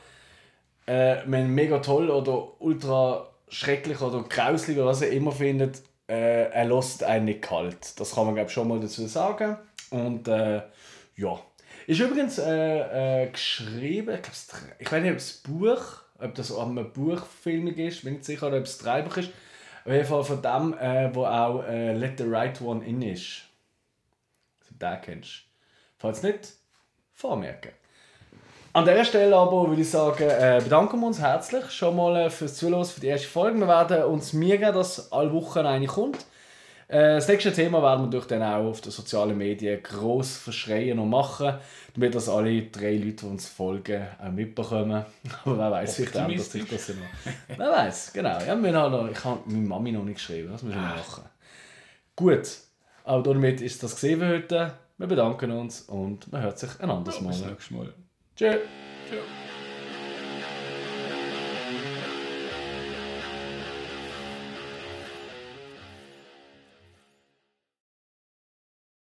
[0.87, 6.49] äh, man mega toll oder ultra schrecklich oder grauslich oder was er immer findet, äh,
[6.49, 7.97] er lässt einen nicht kalt.
[7.97, 9.55] Das kann man glaube schon mal dazu sagen.
[9.89, 10.63] Und äh,
[11.15, 11.39] ja.
[11.87, 16.67] Ist übrigens äh, äh, geschrieben, ich, ich weiß nicht, ob das Buch, ob das auch
[16.67, 19.29] eine Buchfilmung ist, bin nicht sicher, ob es Dreibuch ist.
[19.85, 23.43] Auf jeden Fall von dem, äh, wo auch äh, Let the Right One In ist.
[24.61, 25.43] Also den kennst.
[25.97, 26.53] Falls nicht,
[27.13, 27.71] vormerken.
[28.73, 32.29] An dieser Stelle aber würde ich sagen, äh, bedanken wir uns herzlich schon mal äh,
[32.29, 33.59] fürs Zuhören für die erste Folge.
[33.59, 36.25] Wir werden uns geben, dass alle Wochen eine kommt.
[36.91, 40.99] Äh, das nächste Thema werden wir durch dann auch auf den sozialen Medien gross verschreien
[40.99, 41.53] und machen,
[41.93, 45.05] damit das alle drei Leute, die uns folgen, auch mitbekommen.
[45.45, 46.95] Aber wer weiß, vielleicht ändert sich das noch.
[47.57, 48.37] wer weiß, genau.
[48.45, 51.23] Ja, wir haben noch, ich habe meine Mami noch nicht geschrieben, das müssen wir machen.
[52.17, 52.57] Gut,
[53.05, 54.73] aber damit ist das gesehen für heute.
[54.97, 57.29] Wir bedanken uns und man hört sich ein anderes Mal.
[57.29, 57.93] bis nächstes Mal.
[58.35, 58.57] Tschüss.
[59.07, 59.40] Ciao.